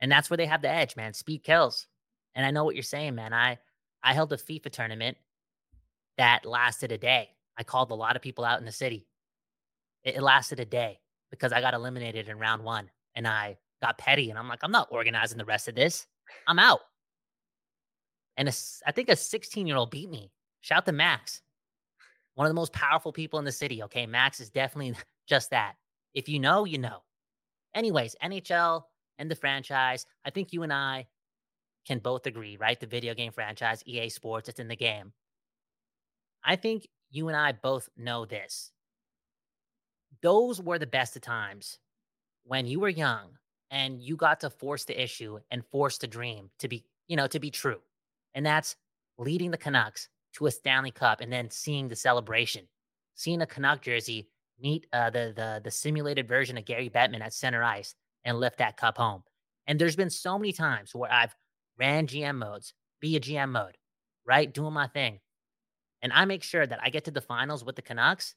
And 0.00 0.12
that's 0.12 0.30
where 0.30 0.36
they 0.36 0.46
have 0.46 0.62
the 0.62 0.70
edge, 0.70 0.96
man. 0.96 1.12
Speed 1.12 1.42
kills. 1.42 1.86
And 2.34 2.46
I 2.46 2.50
know 2.50 2.64
what 2.64 2.76
you're 2.76 2.82
saying, 2.82 3.16
man. 3.16 3.32
I 3.32 3.58
I 4.02 4.14
held 4.14 4.32
a 4.32 4.36
FIFA 4.36 4.70
tournament 4.70 5.16
that 6.16 6.46
lasted 6.46 6.92
a 6.92 6.98
day. 6.98 7.30
I 7.58 7.64
called 7.64 7.90
a 7.90 7.94
lot 7.94 8.16
of 8.16 8.22
people 8.22 8.44
out 8.44 8.60
in 8.60 8.64
the 8.64 8.72
city. 8.72 9.06
It, 10.04 10.16
it 10.16 10.22
lasted 10.22 10.60
a 10.60 10.64
day 10.64 11.00
because 11.30 11.52
I 11.52 11.60
got 11.60 11.74
eliminated 11.74 12.28
in 12.28 12.38
round 12.38 12.62
one 12.62 12.90
and 13.14 13.26
I 13.26 13.58
got 13.82 13.98
petty 13.98 14.30
and 14.30 14.38
I'm 14.38 14.48
like, 14.48 14.60
I'm 14.62 14.72
not 14.72 14.88
organizing 14.90 15.38
the 15.38 15.44
rest 15.44 15.68
of 15.68 15.74
this. 15.74 16.06
I'm 16.46 16.58
out. 16.58 16.80
And 18.36 18.48
a, 18.48 18.52
I 18.86 18.92
think 18.92 19.08
a 19.08 19.16
16 19.16 19.66
year 19.66 19.76
old 19.76 19.90
beat 19.90 20.08
me. 20.08 20.30
Shout 20.60 20.84
to 20.86 20.92
Max, 20.92 21.42
one 22.34 22.46
of 22.46 22.50
the 22.50 22.54
most 22.54 22.72
powerful 22.72 23.12
people 23.12 23.38
in 23.38 23.44
the 23.44 23.52
city. 23.52 23.82
Okay. 23.82 24.06
Max 24.06 24.40
is 24.40 24.50
definitely 24.50 24.94
just 25.26 25.50
that. 25.50 25.74
If 26.14 26.28
you 26.28 26.38
know, 26.40 26.64
you 26.64 26.78
know. 26.78 27.02
Anyways, 27.74 28.16
NHL, 28.22 28.84
and 29.20 29.30
the 29.30 29.36
franchise. 29.36 30.06
I 30.24 30.30
think 30.30 30.52
you 30.52 30.64
and 30.64 30.72
I 30.72 31.06
can 31.86 31.98
both 32.00 32.26
agree, 32.26 32.56
right? 32.56 32.80
The 32.80 32.86
video 32.86 33.14
game 33.14 33.30
franchise, 33.30 33.82
EA 33.86 34.08
Sports, 34.08 34.48
it's 34.48 34.58
in 34.58 34.66
the 34.66 34.74
game. 34.74 35.12
I 36.42 36.56
think 36.56 36.88
you 37.10 37.28
and 37.28 37.36
I 37.36 37.52
both 37.52 37.88
know 37.96 38.24
this. 38.24 38.72
Those 40.22 40.60
were 40.60 40.78
the 40.78 40.86
best 40.86 41.14
of 41.16 41.22
times 41.22 41.78
when 42.44 42.66
you 42.66 42.80
were 42.80 42.88
young 42.88 43.38
and 43.70 44.00
you 44.00 44.16
got 44.16 44.40
to 44.40 44.50
force 44.50 44.84
the 44.84 45.00
issue 45.00 45.38
and 45.50 45.64
force 45.66 45.98
the 45.98 46.06
dream 46.06 46.50
to 46.58 46.66
be, 46.66 46.84
you 47.06 47.16
know, 47.16 47.26
to 47.26 47.38
be 47.38 47.50
true. 47.50 47.80
And 48.34 48.44
that's 48.44 48.74
leading 49.18 49.50
the 49.50 49.58
Canucks 49.58 50.08
to 50.34 50.46
a 50.46 50.50
Stanley 50.50 50.90
Cup 50.90 51.20
and 51.20 51.30
then 51.30 51.50
seeing 51.50 51.88
the 51.88 51.96
celebration, 51.96 52.66
seeing 53.14 53.42
a 53.42 53.46
Canuck 53.46 53.82
jersey 53.82 54.28
meet 54.62 54.86
uh, 54.92 55.10
the 55.10 55.32
the 55.34 55.60
the 55.62 55.70
simulated 55.70 56.28
version 56.28 56.58
of 56.58 56.64
Gary 56.64 56.90
Bettman 56.90 57.22
at 57.22 57.34
center 57.34 57.62
ice 57.62 57.94
and 58.24 58.38
lift 58.38 58.58
that 58.58 58.76
cup 58.76 58.96
home. 58.96 59.22
And 59.66 59.78
there's 59.78 59.96
been 59.96 60.10
so 60.10 60.38
many 60.38 60.52
times 60.52 60.94
where 60.94 61.12
I've 61.12 61.34
ran 61.78 62.06
GM 62.06 62.36
modes, 62.36 62.74
be 63.00 63.16
a 63.16 63.20
GM 63.20 63.50
mode, 63.50 63.76
right? 64.26 64.52
Doing 64.52 64.72
my 64.72 64.86
thing. 64.88 65.20
And 66.02 66.12
I 66.12 66.24
make 66.24 66.42
sure 66.42 66.66
that 66.66 66.80
I 66.82 66.90
get 66.90 67.04
to 67.04 67.10
the 67.10 67.20
finals 67.20 67.64
with 67.64 67.76
the 67.76 67.82
Canucks 67.82 68.34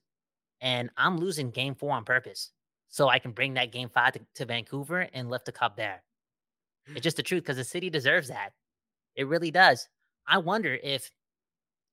and 0.62 0.90
I'm 0.98 1.18
losing 1.18 1.50
game 1.52 1.76
four 1.76 1.94
on 1.94 2.06
purpose 2.06 2.52
so 2.90 3.10
I 3.10 3.20
can 3.20 3.32
bring 3.32 3.56
that 3.56 3.72
game 3.72 3.90
five 3.90 4.14
to, 4.14 4.22
to 4.36 4.46
Vancouver 4.46 5.08
and 5.14 5.30
lift 5.30 5.46
the 5.46 5.52
cup 5.52 5.76
there. 5.76 6.04
It's 6.88 7.02
just 7.02 7.18
the 7.18 7.24
truth 7.24 7.44
because 7.44 7.58
the 7.58 7.64
city 7.64 7.90
deserves 7.90 8.28
that. 8.28 8.52
It 9.16 9.28
really 9.28 9.52
does. 9.52 9.88
I 10.28 10.38
wonder 10.38 10.78
if, 10.84 11.12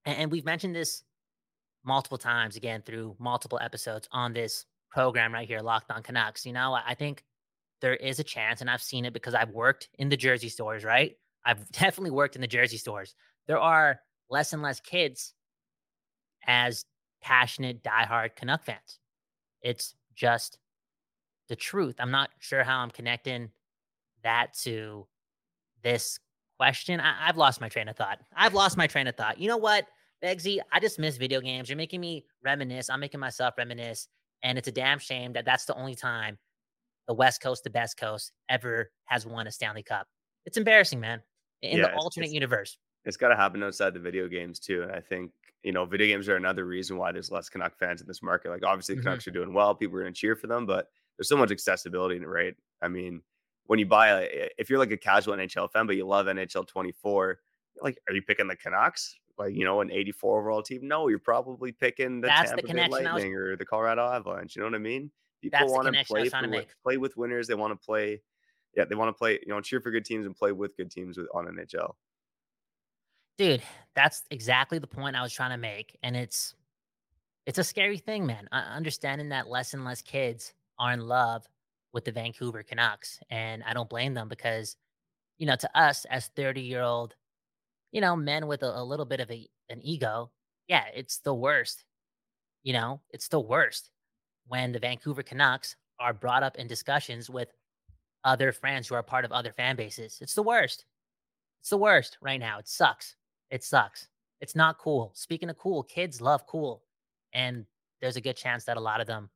and 0.05 0.31
we've 0.31 0.45
mentioned 0.45 0.75
this 0.75 1.03
multiple 1.85 2.19
times 2.19 2.57
again 2.57 2.83
through 2.85 3.17
multiple 3.19 3.59
episodes 3.63 4.09
on 4.13 4.33
this 4.33 4.67
program 4.91 5.33
right 5.33 5.49
here, 5.49 5.61
Locked 5.61 5.91
on 5.91 6.03
Canucks. 6.03 6.45
You 6.45 6.53
know, 6.53 6.75
I 6.75 6.95
think 6.95 7.25
there 7.81 7.95
is 7.95 8.19
a 8.19 8.25
chance, 8.25 8.61
and 8.61 8.71
I've 8.71 8.83
seen 8.83 9.05
it 9.05 9.13
because 9.13 9.35
I've 9.35 9.51
worked 9.51 9.89
in 9.99 10.09
the 10.09 10.17
jersey 10.17 10.49
stores, 10.49 10.85
right? 10.85 11.17
I've 11.45 11.71
definitely 11.73 12.11
worked 12.11 12.35
in 12.35 12.41
the 12.41 12.47
jersey 12.47 12.77
stores. 12.77 13.15
There 13.47 13.59
are 13.59 14.01
less 14.29 14.53
and 14.53 14.63
less 14.63 14.81
kids 14.81 15.35
as 16.47 16.85
passionate, 17.23 17.83
diehard 17.83 18.37
Canuck 18.37 18.65
fans. 18.65 18.99
It's 19.63 19.95
just 20.15 20.59
the 21.49 21.57
truth. 21.57 21.97
I'm 21.99 22.11
not 22.11 22.31
sure 22.39 22.63
how 22.63 22.79
I'm 22.79 22.91
connecting 22.91 23.51
that 24.23 24.55
to 24.63 25.07
this 25.83 26.19
question. 26.59 27.01
I, 27.01 27.27
have 27.27 27.37
lost 27.37 27.61
my 27.61 27.69
train 27.69 27.89
of 27.89 27.97
thought. 27.97 28.19
I've 28.35 28.55
lost 28.55 28.77
my 28.77 28.87
train 28.87 29.07
of 29.07 29.17
thought. 29.17 29.39
You 29.39 29.49
know 29.49 29.57
what, 29.57 29.87
Begsy? 30.23 30.59
I 30.73 30.81
just 30.81 30.99
miss 30.99 31.17
video 31.17 31.41
games. 31.41 31.69
You're 31.69 31.77
making 31.77 32.01
me 32.01 32.25
reminisce. 32.45 32.91
I'm 32.91 33.01
making 33.01 33.21
myself 33.21 33.55
reminisce. 33.57 34.09
And 34.43 34.59
it's 34.59 34.69
a 34.69 34.73
damn 34.73 34.99
shame 34.99 35.33
that 35.35 35.45
that's 35.45 35.65
the 35.65 35.75
only 35.75 35.95
time 35.95 36.39
the 37.07 37.15
West 37.15 37.43
Coast, 37.43 37.65
the 37.65 37.71
best 37.71 37.97
coast 37.97 38.33
ever 38.49 38.91
has 39.07 39.27
won 39.27 39.47
a 39.47 39.53
Stanley 39.53 39.83
Cup. 39.83 40.07
It's 40.47 40.57
embarrassing, 40.57 41.01
man. 41.01 41.21
In 41.63 41.79
yeah, 41.79 41.89
the 41.89 41.95
alternate 41.95 42.27
it's, 42.27 42.35
universe. 42.35 42.79
It's 43.05 43.17
got 43.17 43.29
to 43.29 43.37
happen 43.37 43.63
outside 43.63 43.95
the 43.95 44.01
video 44.01 44.29
games 44.29 44.59
too. 44.59 44.83
And 44.83 44.93
I 44.93 45.01
think, 45.01 45.33
you 45.63 45.73
know, 45.73 45.85
video 45.85 46.07
games 46.07 46.29
are 46.29 46.37
another 46.37 46.65
reason 46.65 46.97
why 46.97 47.13
there's 47.13 47.31
less 47.31 47.49
Canuck 47.49 47.77
fans 47.79 48.01
in 48.01 48.07
this 48.07 48.23
market. 48.23 48.51
Like 48.51 48.65
obviously 48.65 48.95
mm-hmm. 48.95 49.05
Canucks 49.05 49.27
are 49.27 49.33
doing 49.33 49.53
well. 49.53 49.75
People 49.75 49.99
are 49.99 50.03
going 50.03 50.15
to 50.15 50.19
cheer 50.19 50.37
for 50.37 50.47
them, 50.47 50.65
but 50.67 50.89
there's 51.19 51.29
so 51.29 51.37
much 51.37 51.51
accessibility 51.51 52.17
in 52.17 52.23
it, 52.23 52.29
right? 52.29 52.55
I 52.81 52.89
mean, 52.89 53.21
when 53.67 53.79
you 53.79 53.87
buy 53.87 54.09
a, 54.09 54.49
if 54.59 54.71
you're 54.71 54.79
like 54.79 54.91
a 54.91 54.97
casual 54.97 55.37
NHL 55.37 55.71
fan, 55.71 55.87
but 55.87 55.97
you 55.97 56.07
love 56.07 56.27
NHL 56.27 56.67
24, 56.67 57.39
like, 57.83 57.99
are 58.09 58.15
you 58.15 58.23
picking 58.23 58.49
the 58.49 58.57
Canucks? 58.57 59.17
Like, 59.41 59.55
you 59.55 59.65
know, 59.65 59.81
an 59.81 59.91
84 59.91 60.39
overall 60.39 60.63
team? 60.63 60.87
No, 60.87 61.09
you're 61.09 61.19
probably 61.19 61.73
picking 61.73 62.21
the 62.21 62.29
That's 62.29 62.51
Tampa 62.51 62.67
the 62.67 62.75
Bay 62.75 62.89
Lightning 62.89 63.33
was... 63.33 63.41
or 63.41 63.57
the 63.57 63.65
Colorado 63.65 64.03
Avalanche. 64.03 64.55
You 64.55 64.61
know 64.61 64.69
what 64.69 64.75
I 64.75 64.81
mean? 64.81 65.11
People 65.41 65.73
want 65.73 65.95
to 65.95 66.05
play 66.05 66.29
for, 66.29 66.65
play 66.85 66.99
with 66.99 67.17
winners. 67.17 67.47
They 67.47 67.55
want 67.55 67.73
to 67.73 67.83
play. 67.83 68.21
Yeah, 68.77 68.85
they 68.85 68.97
want 68.97 69.09
to 69.09 69.15
play. 69.15 69.39
You 69.41 69.55
know, 69.55 69.63
cheer 69.63 69.81
for 69.81 69.91
good 69.91 70.05
teams 70.05 70.27
and 70.27 70.37
play 70.37 70.53
with 70.53 70.77
good 70.77 70.91
teams 70.91 71.17
with, 71.17 71.27
on 71.35 71.47
NHL. 71.47 71.95
Dude, 73.39 73.63
that's 73.97 74.25
exactly 74.31 74.79
the 74.79 74.87
point 74.87 75.17
I 75.17 75.23
was 75.23 75.33
trying 75.33 75.53
to 75.53 75.57
make, 75.57 75.97
and 76.03 76.15
it's 76.15 76.55
it's 77.47 77.59
a 77.59 77.65
scary 77.65 77.97
thing, 77.97 78.27
man. 78.27 78.47
understanding 78.53 79.31
that 79.31 79.49
less 79.49 79.73
and 79.73 79.87
less 79.87 80.03
kids 80.03 80.53
are 80.79 80.93
in 80.93 81.01
love 81.01 81.49
with 81.95 82.05
the 82.05 82.13
Vancouver 82.13 82.63
Canucks, 82.63 83.21
and 83.31 83.63
I 83.67 83.73
don't 83.73 83.89
blame 83.89 84.13
them 84.13 84.29
because, 84.29 84.77
you 85.39 85.47
know, 85.47 85.57
to 85.57 85.81
us 85.81 86.05
as 86.11 86.27
thirty 86.37 86.61
year 86.61 86.83
old, 86.83 87.15
you 87.93 88.01
know, 88.01 88.17
men 88.17 88.47
with 88.47 88.63
a, 88.63 88.79
a 88.79 88.83
little 88.83 89.07
bit 89.07 89.21
of 89.21 89.31
a, 89.31 89.49
an 89.69 89.81
ego, 89.83 90.31
yeah, 90.69 90.85
it's 90.95 91.19
the 91.19 91.35
worst. 91.35 91.85
You 92.63 92.73
know, 92.75 93.01
it's 93.11 93.29
the 93.29 93.41
worst 93.41 93.91
when 94.47 94.73
the 94.73 94.79
Vancouver 94.79 95.23
Canucks 95.23 95.77
are 95.99 96.13
brought 96.13 96.43
up 96.43 96.57
in 96.57 96.67
discussions 96.67 97.31
with 97.31 97.49
other 98.25 98.53
friends 98.53 98.89
who 98.89 98.95
are 98.95 99.03
part 99.03 99.25
of 99.25 99.33
other 99.33 99.53
fan 99.53 99.77
bases. 99.77 100.19
It's 100.21 100.35
the 100.35 100.43
worst. 100.43 100.85
It's 101.61 101.71
the 101.71 101.79
worst 101.79 102.19
right 102.21 102.41
now. 102.41 102.59
It 102.59 102.69
sucks. 102.69 103.17
It 103.51 103.65
sucks. 103.65 104.09
It's 104.41 104.57
not 104.57 104.79
cool. 104.79 105.13
Speaking 105.15 105.51
of 105.51 105.59
cool, 105.59 105.83
kids 105.83 106.21
love 106.21 106.47
cool. 106.47 106.83
And 107.33 107.67
there's 108.01 108.17
a 108.17 108.21
good 108.21 108.37
chance 108.37 108.65
that 108.65 108.77
a 108.77 108.81
lot 108.81 109.01
of 109.01 109.07
them 109.07 109.31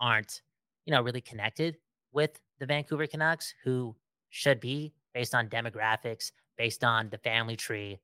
aren't, 0.00 0.42
you 0.84 0.92
know, 0.92 1.02
really 1.02 1.20
connected 1.20 1.76
with 2.12 2.40
the 2.58 2.66
Vancouver 2.66 3.06
Canucks, 3.06 3.54
who 3.62 3.94
should 4.30 4.60
be 4.60 4.92
based 5.18 5.34
on 5.34 5.48
demographics, 5.48 6.30
based 6.56 6.84
on 6.84 7.08
the 7.10 7.18
family 7.18 7.56
tree. 7.56 7.98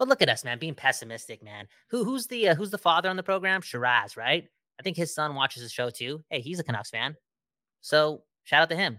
But 0.00 0.08
look 0.08 0.20
at 0.20 0.28
us, 0.28 0.44
man, 0.44 0.58
being 0.58 0.74
pessimistic, 0.74 1.40
man. 1.40 1.68
Who 1.90 2.02
who's 2.02 2.26
the 2.26 2.48
uh, 2.48 2.54
who's 2.56 2.72
the 2.72 2.76
father 2.76 3.08
on 3.08 3.14
the 3.14 3.22
program? 3.22 3.62
Shiraz, 3.62 4.16
right? 4.16 4.48
I 4.80 4.82
think 4.82 4.96
his 4.96 5.14
son 5.14 5.36
watches 5.36 5.62
the 5.62 5.68
show 5.68 5.90
too. 5.90 6.24
Hey, 6.28 6.40
he's 6.40 6.58
a 6.58 6.64
Canucks 6.64 6.90
fan. 6.90 7.14
So 7.82 8.24
shout 8.42 8.62
out 8.62 8.70
to 8.70 8.76
him. 8.76 8.98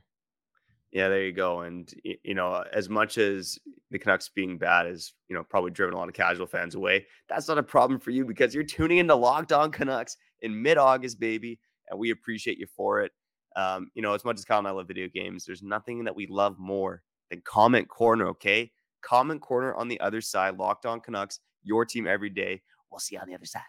Yeah, 0.94 1.10
there 1.10 1.26
you 1.26 1.34
go. 1.34 1.60
And 1.60 1.94
you 2.24 2.36
know, 2.36 2.64
as 2.72 2.88
much 2.88 3.18
as 3.18 3.60
the 3.92 4.00
Canucks 4.00 4.30
being 4.30 4.58
bad 4.58 4.88
is, 4.88 5.14
you 5.28 5.36
know, 5.36 5.44
probably 5.44 5.72
driven 5.72 5.94
a 5.94 5.98
lot 5.98 6.08
of 6.08 6.16
casual 6.16 6.48
fans 6.48 6.76
away, 6.76 7.06
that's 7.28 7.50
not 7.50 7.58
a 7.58 7.64
problem 7.64 8.00
for 8.00 8.12
you 8.12 8.24
because 8.24 8.56
you're 8.56 8.64
tuning 8.64 9.00
into 9.00 9.14
Locked 9.14 9.52
On 9.52 9.74
Canucks 9.74 10.16
in 10.42 10.62
mid-August, 10.62 11.20
baby, 11.20 11.60
and 11.90 12.00
we 12.00 12.12
appreciate 12.12 12.60
you 12.60 12.68
for 12.78 13.02
it. 13.02 13.12
Um, 13.58 13.92
you 13.94 14.02
know, 14.02 14.14
as 14.14 14.24
much 14.24 14.38
as 14.38 14.46
Kyle 14.46 14.60
and 14.60 14.68
I 14.70 14.72
love 14.72 14.88
video 14.88 15.10
games, 15.14 15.44
there's 15.44 15.62
nothing 15.62 16.06
that 16.06 16.16
we 16.16 16.28
love 16.28 16.58
more 16.58 17.04
then 17.30 17.42
comment 17.46 17.88
corner, 17.88 18.28
okay? 18.28 18.72
Comment 19.02 19.42
corner 19.42 19.74
on 19.76 19.88
the 19.88 20.00
other 20.00 20.22
side. 20.22 20.58
Locked 20.58 20.86
on 20.86 21.00
Canucks, 21.00 21.40
your 21.64 21.86
team 21.86 22.08
every 22.08 22.30
day. 22.30 22.62
We'll 22.92 23.00
see 23.00 23.16
you 23.16 23.22
on 23.22 23.28
the 23.28 23.36
other 23.36 23.46
side. 23.46 23.62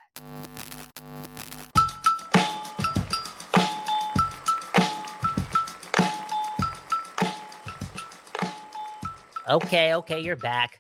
Okay, 9.49 9.95
okay, 9.95 10.21
you're 10.21 10.37
back 10.37 10.79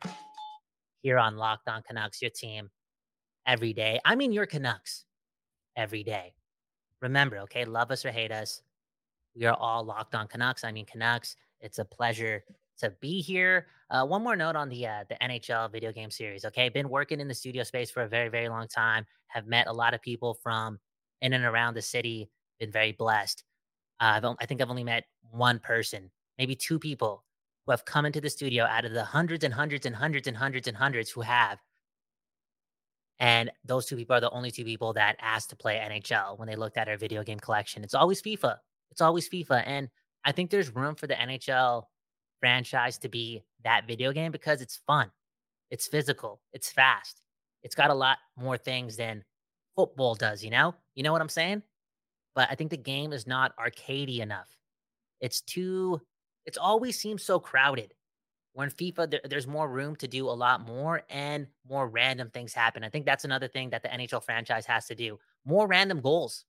here 1.01 1.19
on 1.19 1.39
Locked 1.39 1.69
On 1.69 1.83
Canucks, 1.83 2.21
your 2.21 2.31
team 2.31 2.69
every 3.47 3.73
day. 3.73 3.99
I 4.05 4.15
mean, 4.15 4.31
your 4.31 4.45
Canucks 4.45 5.07
every 5.75 6.03
day. 6.03 6.35
Remember, 7.01 7.39
okay, 7.39 7.65
love 7.65 7.91
us 7.91 8.05
or 8.05 8.11
hate 8.11 8.31
us, 8.31 8.61
we 9.39 9.47
are 9.47 9.55
all 9.55 9.85
Locked 9.85 10.15
On 10.15 10.27
Canucks. 10.27 10.65
I 10.65 10.73
mean, 10.73 10.85
Canucks. 10.85 11.37
It's 11.61 11.79
a 11.79 11.85
pleasure 11.85 12.45
to 12.79 12.91
be 13.01 13.21
here. 13.21 13.67
Uh, 13.91 14.07
one 14.07 14.23
more 14.23 14.37
note 14.37 14.57
on 14.57 14.69
the 14.69 14.87
uh, 14.87 15.05
the 15.09 15.17
NHL 15.23 15.71
video 15.71 15.93
game 15.93 16.11
series. 16.11 16.45
Okay, 16.45 16.69
been 16.69 16.89
working 16.89 17.21
in 17.21 17.29
the 17.29 17.35
studio 17.35 17.63
space 17.63 17.91
for 17.91 18.03
a 18.03 18.09
very 18.09 18.29
very 18.29 18.49
long 18.49 18.69
time. 18.69 19.07
Have 19.29 19.47
met 19.47 19.67
a 19.67 19.73
lot 19.73 19.95
of 19.95 20.03
people 20.03 20.35
from 20.43 20.79
in 21.21 21.33
and 21.33 21.45
around 21.45 21.75
the 21.75 21.83
city. 21.83 22.31
Been 22.59 22.73
very 22.73 22.93
blessed. 22.93 23.45
Uh, 24.01 24.35
I 24.41 24.47
think 24.47 24.61
I've 24.61 24.71
only 24.71 24.85
met 24.85 25.05
one 25.31 25.59
person, 25.59 26.11
maybe 26.39 26.55
two 26.55 26.79
people, 26.79 27.25
who 27.67 27.73
have 27.73 27.85
come 27.85 28.07
into 28.07 28.21
the 28.21 28.31
studio 28.31 28.65
out 28.65 28.85
of 28.85 28.93
the 28.93 29.05
hundreds 29.05 29.45
and 29.45 29.53
hundreds 29.53 29.87
and 29.87 29.95
hundreds 29.95 30.27
and 30.27 30.37
hundreds 30.37 30.69
and 30.69 30.77
hundreds 30.77 31.11
who 31.11 31.21
have. 31.21 31.59
And 33.21 33.51
those 33.65 33.87
two 33.87 33.97
people 33.97 34.15
are 34.15 34.21
the 34.21 34.31
only 34.31 34.51
two 34.51 34.65
people 34.65 34.93
that 34.93 35.17
asked 35.21 35.51
to 35.51 35.57
play 35.57 35.77
NHL 35.77 36.39
when 36.39 36.47
they 36.47 36.55
looked 36.55 36.77
at 36.77 36.89
our 36.89 36.97
video 36.97 37.25
game 37.25 37.41
collection. 37.41 37.83
It's 37.83 37.95
always 37.95 38.23
FIFA. 38.23 38.57
It's 38.91 39.01
always 39.01 39.29
FIFA. 39.29 39.65
And 39.67 39.89
I 40.25 40.33
think 40.33 40.51
there's 40.51 40.75
room 40.75 40.95
for 40.95 41.07
the 41.07 41.15
NHL 41.15 41.85
franchise 42.41 42.99
to 42.99 43.09
be 43.09 43.43
that 43.65 43.87
video 43.87 44.13
game 44.13 44.33
because 44.33 44.61
it's 44.61 44.81
fun, 44.87 45.11
it's 45.71 45.87
physical, 45.87 46.41
it's 46.53 46.71
fast, 46.71 47.23
it's 47.63 47.75
got 47.75 47.91
a 47.91 47.95
lot 47.95 48.19
more 48.37 48.57
things 48.57 48.97
than 48.97 49.25
football 49.77 50.15
does. 50.15 50.43
You 50.43 50.51
know, 50.51 50.75
you 50.95 51.03
know 51.03 51.13
what 51.13 51.21
I'm 51.23 51.29
saying? 51.29 51.63
But 52.35 52.49
I 52.51 52.55
think 52.55 52.71
the 52.71 52.77
game 52.77 53.13
is 53.13 53.27
not 53.27 53.57
arcadey 53.57 54.21
enough. 54.21 54.49
It's 55.21 55.41
too. 55.41 56.01
It's 56.47 56.59
always 56.59 56.99
seems 56.99 57.23
so 57.23 57.39
crowded. 57.39 57.95
When 58.53 58.71
FIFA, 58.71 59.11
there, 59.11 59.21
there's 59.25 59.47
more 59.47 59.69
room 59.69 59.95
to 59.97 60.09
do 60.09 60.29
a 60.29 60.31
lot 60.31 60.67
more 60.67 61.03
and 61.11 61.47
more 61.69 61.89
random 61.89 62.31
things 62.31 62.53
happen. 62.53 62.83
I 62.83 62.89
think 62.89 63.05
that's 63.05 63.25
another 63.25 63.47
thing 63.49 63.71
that 63.71 63.83
the 63.83 63.89
NHL 63.89 64.25
franchise 64.25 64.67
has 64.67 64.87
to 64.87 64.95
do. 64.95 65.19
More 65.45 65.67
random 65.67 66.01
goals, 66.01 66.45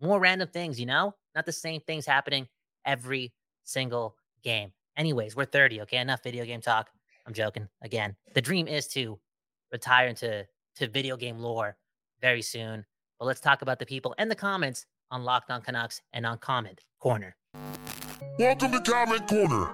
more 0.00 0.20
random 0.20 0.48
things, 0.48 0.78
you 0.78 0.86
know? 0.86 1.14
Not 1.34 1.46
the 1.46 1.52
same 1.52 1.80
things 1.80 2.06
happening 2.06 2.46
every 2.84 3.32
single 3.64 4.14
game. 4.42 4.72
Anyways, 4.98 5.36
we're 5.36 5.44
30. 5.44 5.82
Okay, 5.82 5.98
enough 5.98 6.24
video 6.24 6.44
game 6.44 6.60
talk. 6.60 6.90
I'm 7.24 7.32
joking. 7.32 7.68
Again, 7.82 8.16
the 8.34 8.40
dream 8.40 8.66
is 8.66 8.88
to 8.88 9.20
retire 9.70 10.08
into 10.08 10.44
to 10.74 10.88
video 10.88 11.16
game 11.16 11.38
lore 11.38 11.76
very 12.20 12.42
soon. 12.42 12.84
But 13.20 13.26
let's 13.26 13.38
talk 13.38 13.62
about 13.62 13.78
the 13.78 13.86
people 13.86 14.12
and 14.18 14.28
the 14.28 14.34
comments 14.34 14.86
on 15.12 15.22
Locked 15.22 15.52
On 15.52 15.60
Canucks 15.60 16.02
and 16.12 16.26
on 16.26 16.38
Comment 16.38 16.80
Corner. 16.98 17.36
Welcome 18.40 18.72
to 18.72 18.80
Comment 18.80 19.24
Corner, 19.28 19.72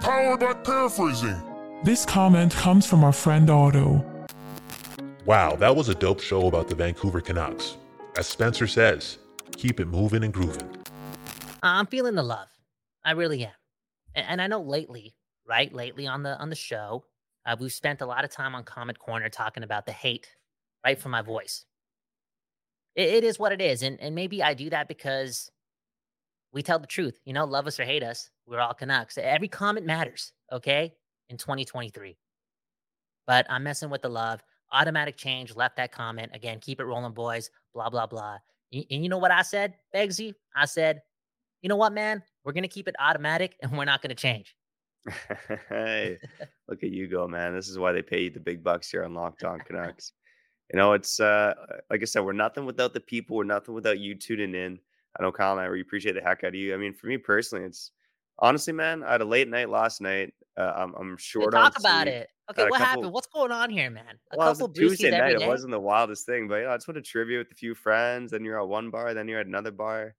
powered 0.00 0.40
by 0.40 0.54
Paraphrasing. 0.54 1.40
This 1.84 2.04
comment 2.04 2.52
comes 2.52 2.84
from 2.84 3.04
our 3.04 3.12
friend 3.12 3.48
Otto. 3.50 4.04
Wow, 5.24 5.54
that 5.54 5.74
was 5.74 5.88
a 5.88 5.94
dope 5.94 6.20
show 6.20 6.48
about 6.48 6.66
the 6.66 6.74
Vancouver 6.74 7.20
Canucks. 7.20 7.76
As 8.16 8.26
Spencer 8.26 8.66
says, 8.66 9.18
keep 9.56 9.78
it 9.78 9.86
moving 9.86 10.24
and 10.24 10.34
grooving. 10.34 10.68
I'm 11.62 11.86
feeling 11.86 12.16
the 12.16 12.24
love. 12.24 12.48
I 13.04 13.12
really 13.12 13.44
am 13.44 13.52
and, 14.14 14.40
I 14.40 14.46
know 14.46 14.60
lately, 14.60 15.14
right? 15.46 15.72
Lately 15.72 16.06
on 16.06 16.22
the 16.22 16.38
on 16.38 16.50
the 16.50 16.56
show, 16.56 17.04
uh, 17.46 17.56
we've 17.58 17.72
spent 17.72 18.00
a 18.00 18.06
lot 18.06 18.24
of 18.24 18.30
time 18.30 18.54
on 18.54 18.64
Comment 18.64 18.98
Corner 18.98 19.28
talking 19.28 19.62
about 19.62 19.86
the 19.86 19.92
hate, 19.92 20.28
right, 20.84 20.98
from 20.98 21.12
my 21.12 21.22
voice. 21.22 21.64
It, 22.94 23.08
it 23.08 23.24
is 23.24 23.38
what 23.38 23.52
it 23.52 23.60
is, 23.60 23.82
and 23.82 24.00
and 24.00 24.14
maybe 24.14 24.42
I 24.42 24.54
do 24.54 24.70
that 24.70 24.88
because 24.88 25.50
we 26.52 26.62
tell 26.62 26.78
the 26.78 26.86
truth. 26.86 27.18
You 27.24 27.32
know, 27.32 27.44
love 27.44 27.66
us 27.66 27.80
or 27.80 27.84
hate 27.84 28.02
us, 28.02 28.30
we're 28.46 28.60
all 28.60 28.74
Canucks. 28.74 29.18
Every 29.18 29.48
comment 29.48 29.86
matters. 29.86 30.32
Okay, 30.52 30.94
in 31.28 31.36
2023. 31.36 32.16
But 33.26 33.46
I'm 33.48 33.64
messing 33.64 33.90
with 33.90 34.02
the 34.02 34.08
love. 34.08 34.40
Automatic 34.72 35.16
change. 35.16 35.54
Left 35.54 35.76
that 35.76 35.92
comment 35.92 36.30
again. 36.34 36.58
Keep 36.60 36.80
it 36.80 36.84
rolling, 36.84 37.12
boys. 37.12 37.50
Blah 37.72 37.90
blah 37.90 38.06
blah. 38.06 38.38
And, 38.72 38.84
and 38.90 39.02
you 39.02 39.08
know 39.08 39.18
what 39.18 39.30
I 39.30 39.42
said, 39.42 39.74
Begsy? 39.94 40.34
I 40.54 40.66
said, 40.66 41.02
you 41.62 41.68
know 41.68 41.76
what, 41.76 41.92
man? 41.92 42.22
We're 42.44 42.52
going 42.52 42.62
to 42.62 42.68
keep 42.68 42.88
it 42.88 42.94
automatic 42.98 43.56
and 43.62 43.72
we're 43.72 43.84
not 43.84 44.02
going 44.02 44.10
to 44.10 44.14
change. 44.14 44.54
hey, 45.68 46.18
look 46.68 46.82
at 46.82 46.90
you 46.90 47.08
go, 47.08 47.26
man. 47.26 47.54
This 47.54 47.68
is 47.68 47.78
why 47.78 47.92
they 47.92 48.02
pay 48.02 48.22
you 48.24 48.30
the 48.30 48.40
big 48.40 48.62
bucks 48.62 48.90
here 48.90 49.04
on 49.04 49.14
Locked 49.14 49.44
On 49.44 49.58
Canucks. 49.66 50.12
you 50.72 50.78
know, 50.78 50.92
it's 50.92 51.20
uh, 51.20 51.54
like 51.90 52.02
I 52.02 52.04
said, 52.04 52.24
we're 52.24 52.32
nothing 52.32 52.66
without 52.66 52.94
the 52.94 53.00
people. 53.00 53.36
We're 53.36 53.44
nothing 53.44 53.74
without 53.74 53.98
you 53.98 54.14
tuning 54.14 54.54
in. 54.54 54.78
I 55.18 55.22
know 55.22 55.32
Kyle 55.32 55.52
and 55.52 55.60
I 55.60 55.64
really 55.64 55.82
appreciate 55.82 56.14
the 56.14 56.20
heck 56.20 56.44
out 56.44 56.48
of 56.48 56.54
you. 56.54 56.74
I 56.74 56.76
mean, 56.76 56.92
for 56.92 57.06
me 57.06 57.18
personally, 57.18 57.64
it's 57.64 57.92
honestly, 58.38 58.72
man, 58.72 59.02
I 59.02 59.12
had 59.12 59.20
a 59.20 59.26
late 59.26 59.48
night 59.48 59.70
last 59.70 60.00
night. 60.00 60.34
Uh, 60.56 60.72
I'm, 60.76 60.94
I'm 60.94 61.16
short 61.16 61.52
yeah, 61.52 61.60
talk 61.60 61.78
about 61.78 62.08
it. 62.08 62.28
Okay, 62.50 62.64
what 62.64 62.72
couple, 62.72 62.86
happened? 62.86 63.12
What's 63.12 63.26
going 63.28 63.52
on 63.52 63.70
here, 63.70 63.90
man? 63.90 64.18
A 64.32 64.36
well, 64.36 64.52
couple 64.52 64.66
it 64.66 64.74
Tuesday 64.74 65.10
night. 65.10 65.40
It 65.40 65.46
wasn't 65.46 65.70
the 65.70 65.80
wildest 65.80 66.26
thing, 66.26 66.46
but 66.46 66.56
you 66.56 66.64
know, 66.64 66.70
I 66.70 66.76
just 66.76 66.86
went 66.86 66.96
to 66.96 67.02
trivia 67.02 67.38
with 67.38 67.50
a 67.50 67.54
few 67.54 67.74
friends. 67.74 68.32
Then 68.32 68.44
you're 68.44 68.60
at 68.60 68.68
one 68.68 68.90
bar, 68.90 69.14
then 69.14 69.28
you're 69.28 69.40
at 69.40 69.46
another 69.46 69.70
bar. 69.70 70.14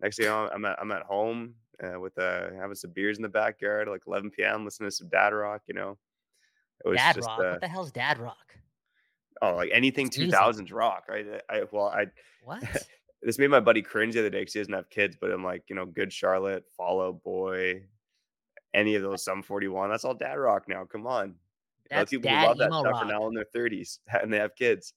Next 0.00 0.16
thing 0.16 0.24
you 0.24 0.30
know, 0.30 0.48
I'm 0.52 0.64
at 0.64 0.78
I'm 0.80 0.92
at 0.92 1.02
home 1.02 1.54
uh, 1.82 1.98
with 1.98 2.18
uh, 2.18 2.50
having 2.58 2.74
some 2.74 2.90
beers 2.90 3.16
in 3.16 3.22
the 3.22 3.28
backyard, 3.28 3.88
like 3.88 4.02
11 4.06 4.30
p.m., 4.30 4.64
listening 4.64 4.90
to 4.90 4.96
some 4.96 5.08
dad 5.08 5.32
rock. 5.32 5.62
You 5.66 5.74
know, 5.74 5.98
it 6.84 6.88
was 6.88 6.98
dad 6.98 7.14
just, 7.16 7.28
rock. 7.28 7.40
Uh, 7.40 7.50
what 7.50 7.60
the 7.60 7.68
hell's 7.68 7.92
dad 7.92 8.18
rock? 8.18 8.54
Oh, 9.40 9.54
like 9.54 9.70
anything 9.72 10.10
2000s 10.10 10.56
music. 10.56 10.74
rock, 10.74 11.04
right? 11.08 11.26
I 11.48 11.62
well, 11.70 11.86
I 11.86 12.06
what. 12.42 12.62
this 13.22 13.38
made 13.38 13.50
my 13.50 13.60
buddy 13.60 13.82
cringe 13.82 14.14
the 14.14 14.20
other 14.20 14.30
day 14.30 14.40
because 14.40 14.54
he 14.54 14.60
doesn't 14.60 14.74
have 14.74 14.90
kids, 14.90 15.16
but 15.20 15.30
I'm 15.30 15.44
like, 15.44 15.64
you 15.68 15.76
know, 15.76 15.86
Good 15.86 16.12
Charlotte, 16.12 16.64
Fall 16.76 17.02
Out 17.02 17.22
Boy, 17.22 17.82
any 18.74 18.94
of 18.94 19.02
those 19.02 19.24
Sum 19.24 19.42
41. 19.42 19.90
That's 19.90 20.04
all 20.04 20.14
dad 20.14 20.34
rock 20.34 20.68
now. 20.68 20.84
Come 20.84 21.06
on. 21.06 21.34
That's 21.90 22.10
people 22.10 22.30
dad 22.30 22.44
love 22.46 22.58
that 22.58 22.70
stuff 22.70 22.84
rock. 22.84 23.04
are 23.04 23.08
now 23.08 23.26
in 23.28 23.34
their 23.34 23.46
30s 23.54 23.98
and 24.20 24.32
they 24.32 24.38
have 24.38 24.54
kids. 24.54 24.92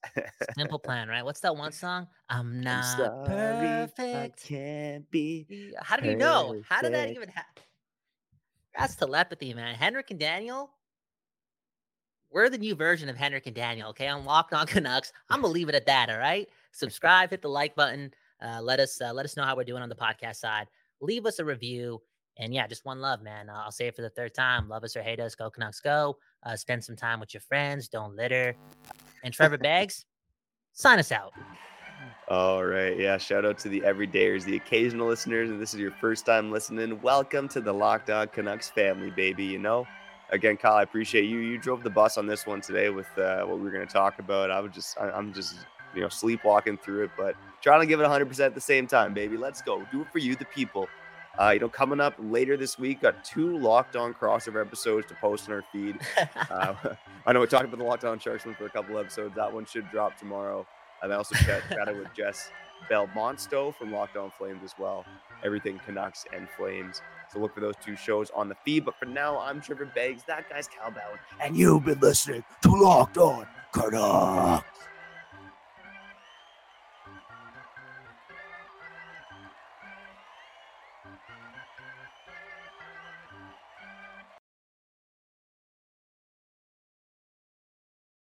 Simple 0.56 0.78
plan, 0.78 1.08
right? 1.08 1.24
What's 1.24 1.40
that 1.40 1.56
one 1.56 1.72
song? 1.84 2.06
I'm 2.28 2.60
not 2.60 2.84
I'm 2.84 2.98
sorry, 2.98 3.26
perfect. 3.26 4.44
I 4.44 4.48
can't 4.48 5.10
be. 5.10 5.74
How 5.80 5.96
did 5.96 6.06
you 6.06 6.16
know? 6.16 6.60
How 6.68 6.82
did 6.82 6.92
that 6.94 7.10
even 7.10 7.28
happen? 7.28 7.62
That's 8.78 8.94
telepathy, 8.96 9.54
man. 9.54 9.74
Henrik 9.74 10.10
and 10.10 10.20
Daniel. 10.20 10.70
We're 12.30 12.48
the 12.48 12.58
new 12.58 12.74
version 12.74 13.08
of 13.10 13.16
Henrik 13.16 13.46
and 13.46 13.54
Daniel. 13.54 13.90
Okay, 13.90 14.08
I'm 14.08 14.24
locked 14.24 14.54
on 14.54 14.66
Canucks. 14.66 15.12
I'm 15.28 15.42
gonna 15.42 15.52
leave 15.52 15.68
it 15.68 15.74
at 15.74 15.86
that. 15.86 16.08
All 16.08 16.18
right. 16.18 16.48
Subscribe, 16.72 17.30
hit 17.30 17.42
the 17.42 17.48
like 17.48 17.74
button. 17.74 18.10
Uh, 18.42 18.60
let 18.62 18.80
us 18.80 19.00
uh, 19.00 19.12
let 19.12 19.24
us 19.26 19.36
know 19.36 19.44
how 19.44 19.54
we're 19.54 19.64
doing 19.64 19.82
on 19.82 19.90
the 19.90 19.94
podcast 19.94 20.36
side. 20.36 20.66
Leave 21.00 21.26
us 21.26 21.38
a 21.38 21.44
review. 21.44 22.00
And 22.38 22.54
yeah, 22.54 22.66
just 22.66 22.86
one 22.86 23.00
love, 23.02 23.22
man. 23.22 23.50
Uh, 23.50 23.62
I'll 23.64 23.70
say 23.70 23.88
it 23.88 23.94
for 23.94 24.00
the 24.00 24.08
third 24.08 24.32
time. 24.32 24.68
Love 24.68 24.84
us 24.84 24.96
or 24.96 25.02
hate 25.02 25.20
us. 25.20 25.34
Go 25.34 25.50
Canucks, 25.50 25.80
go. 25.80 26.16
Uh, 26.44 26.56
spend 26.56 26.82
some 26.82 26.96
time 26.96 27.20
with 27.20 27.32
your 27.34 27.40
friends. 27.40 27.88
Don't 27.88 28.16
litter. 28.16 28.54
And 29.24 29.32
Trevor 29.34 29.58
Beggs, 29.58 30.04
sign 30.72 30.98
us 30.98 31.12
out. 31.12 31.32
All 32.28 32.64
right. 32.64 32.98
Yeah. 32.98 33.18
Shout 33.18 33.44
out 33.44 33.58
to 33.58 33.68
the 33.68 33.80
everydayers, 33.80 34.44
the 34.44 34.56
occasional 34.56 35.06
listeners. 35.06 35.50
And 35.50 35.60
this 35.60 35.74
is 35.74 35.80
your 35.80 35.90
first 35.90 36.24
time 36.24 36.50
listening. 36.50 37.00
Welcome 37.02 37.48
to 37.48 37.60
the 37.60 37.72
Locked 37.72 38.10
On 38.10 38.26
Canucks 38.28 38.70
family, 38.70 39.10
baby. 39.10 39.44
You 39.44 39.58
know, 39.58 39.86
again, 40.30 40.56
Kyle, 40.56 40.74
I 40.74 40.82
appreciate 40.82 41.24
you. 41.24 41.38
You 41.38 41.58
drove 41.58 41.82
the 41.82 41.90
bus 41.90 42.16
on 42.16 42.26
this 42.26 42.46
one 42.46 42.60
today 42.60 42.90
with 42.90 43.06
uh, 43.18 43.42
what 43.44 43.58
we 43.58 43.64
were 43.64 43.70
going 43.70 43.86
to 43.86 43.92
talk 43.92 44.18
about. 44.18 44.50
I 44.50 44.60
was 44.60 44.72
just, 44.72 44.98
I, 44.98 45.10
I'm 45.10 45.32
just, 45.32 45.56
you 45.94 46.00
know, 46.00 46.08
sleepwalking 46.08 46.78
through 46.78 47.04
it, 47.04 47.10
but 47.18 47.34
trying 47.60 47.80
to 47.80 47.86
give 47.86 48.00
it 48.00 48.04
100% 48.04 48.40
at 48.40 48.54
the 48.54 48.60
same 48.60 48.86
time, 48.86 49.14
baby. 49.14 49.36
Let's 49.36 49.60
go. 49.60 49.84
Do 49.92 50.00
it 50.00 50.08
for 50.10 50.18
you, 50.18 50.34
the 50.34 50.46
people. 50.46 50.88
Uh, 51.40 51.50
you 51.50 51.60
know, 51.60 51.68
coming 51.68 52.00
up 52.00 52.14
later 52.18 52.56
this 52.56 52.78
week, 52.78 53.00
got 53.00 53.24
two 53.24 53.58
locked 53.58 53.96
on 53.96 54.12
crossover 54.12 54.64
episodes 54.64 55.06
to 55.06 55.14
post 55.14 55.48
on 55.48 55.54
our 55.54 55.64
feed. 55.72 55.98
uh, 56.50 56.74
I 57.26 57.32
know 57.32 57.40
we 57.40 57.46
talked 57.46 57.64
about 57.64 57.78
the 57.78 57.84
locked 57.84 58.04
on 58.04 58.18
Sharksman 58.18 58.56
for 58.56 58.66
a 58.66 58.70
couple 58.70 58.98
episodes. 58.98 59.34
That 59.34 59.52
one 59.52 59.64
should 59.64 59.90
drop 59.90 60.18
tomorrow. 60.18 60.66
And 61.02 61.12
I 61.12 61.16
also 61.16 61.34
chatted 61.68 61.98
with 61.98 62.12
Jess 62.14 62.50
Belmonsto 62.90 63.74
from 63.74 63.92
Locked 63.92 64.16
On 64.16 64.30
Flames 64.30 64.62
as 64.64 64.74
well. 64.78 65.04
Everything 65.44 65.80
Canucks 65.84 66.24
and 66.34 66.48
Flames. 66.56 67.00
So 67.32 67.40
look 67.40 67.54
for 67.54 67.60
those 67.60 67.74
two 67.84 67.96
shows 67.96 68.30
on 68.34 68.48
the 68.48 68.54
feed. 68.64 68.84
But 68.84 68.96
for 68.98 69.06
now, 69.06 69.38
I'm 69.38 69.60
Trevor 69.60 69.86
Beggs. 69.86 70.22
That 70.26 70.48
guy's 70.48 70.68
Cal 70.68 70.90
Ballard. 70.90 71.18
And 71.40 71.56
you've 71.56 71.84
been 71.84 71.98
listening 72.00 72.44
to 72.62 72.70
Locked 72.70 73.18
On 73.18 73.46
Canucks. 73.72 74.64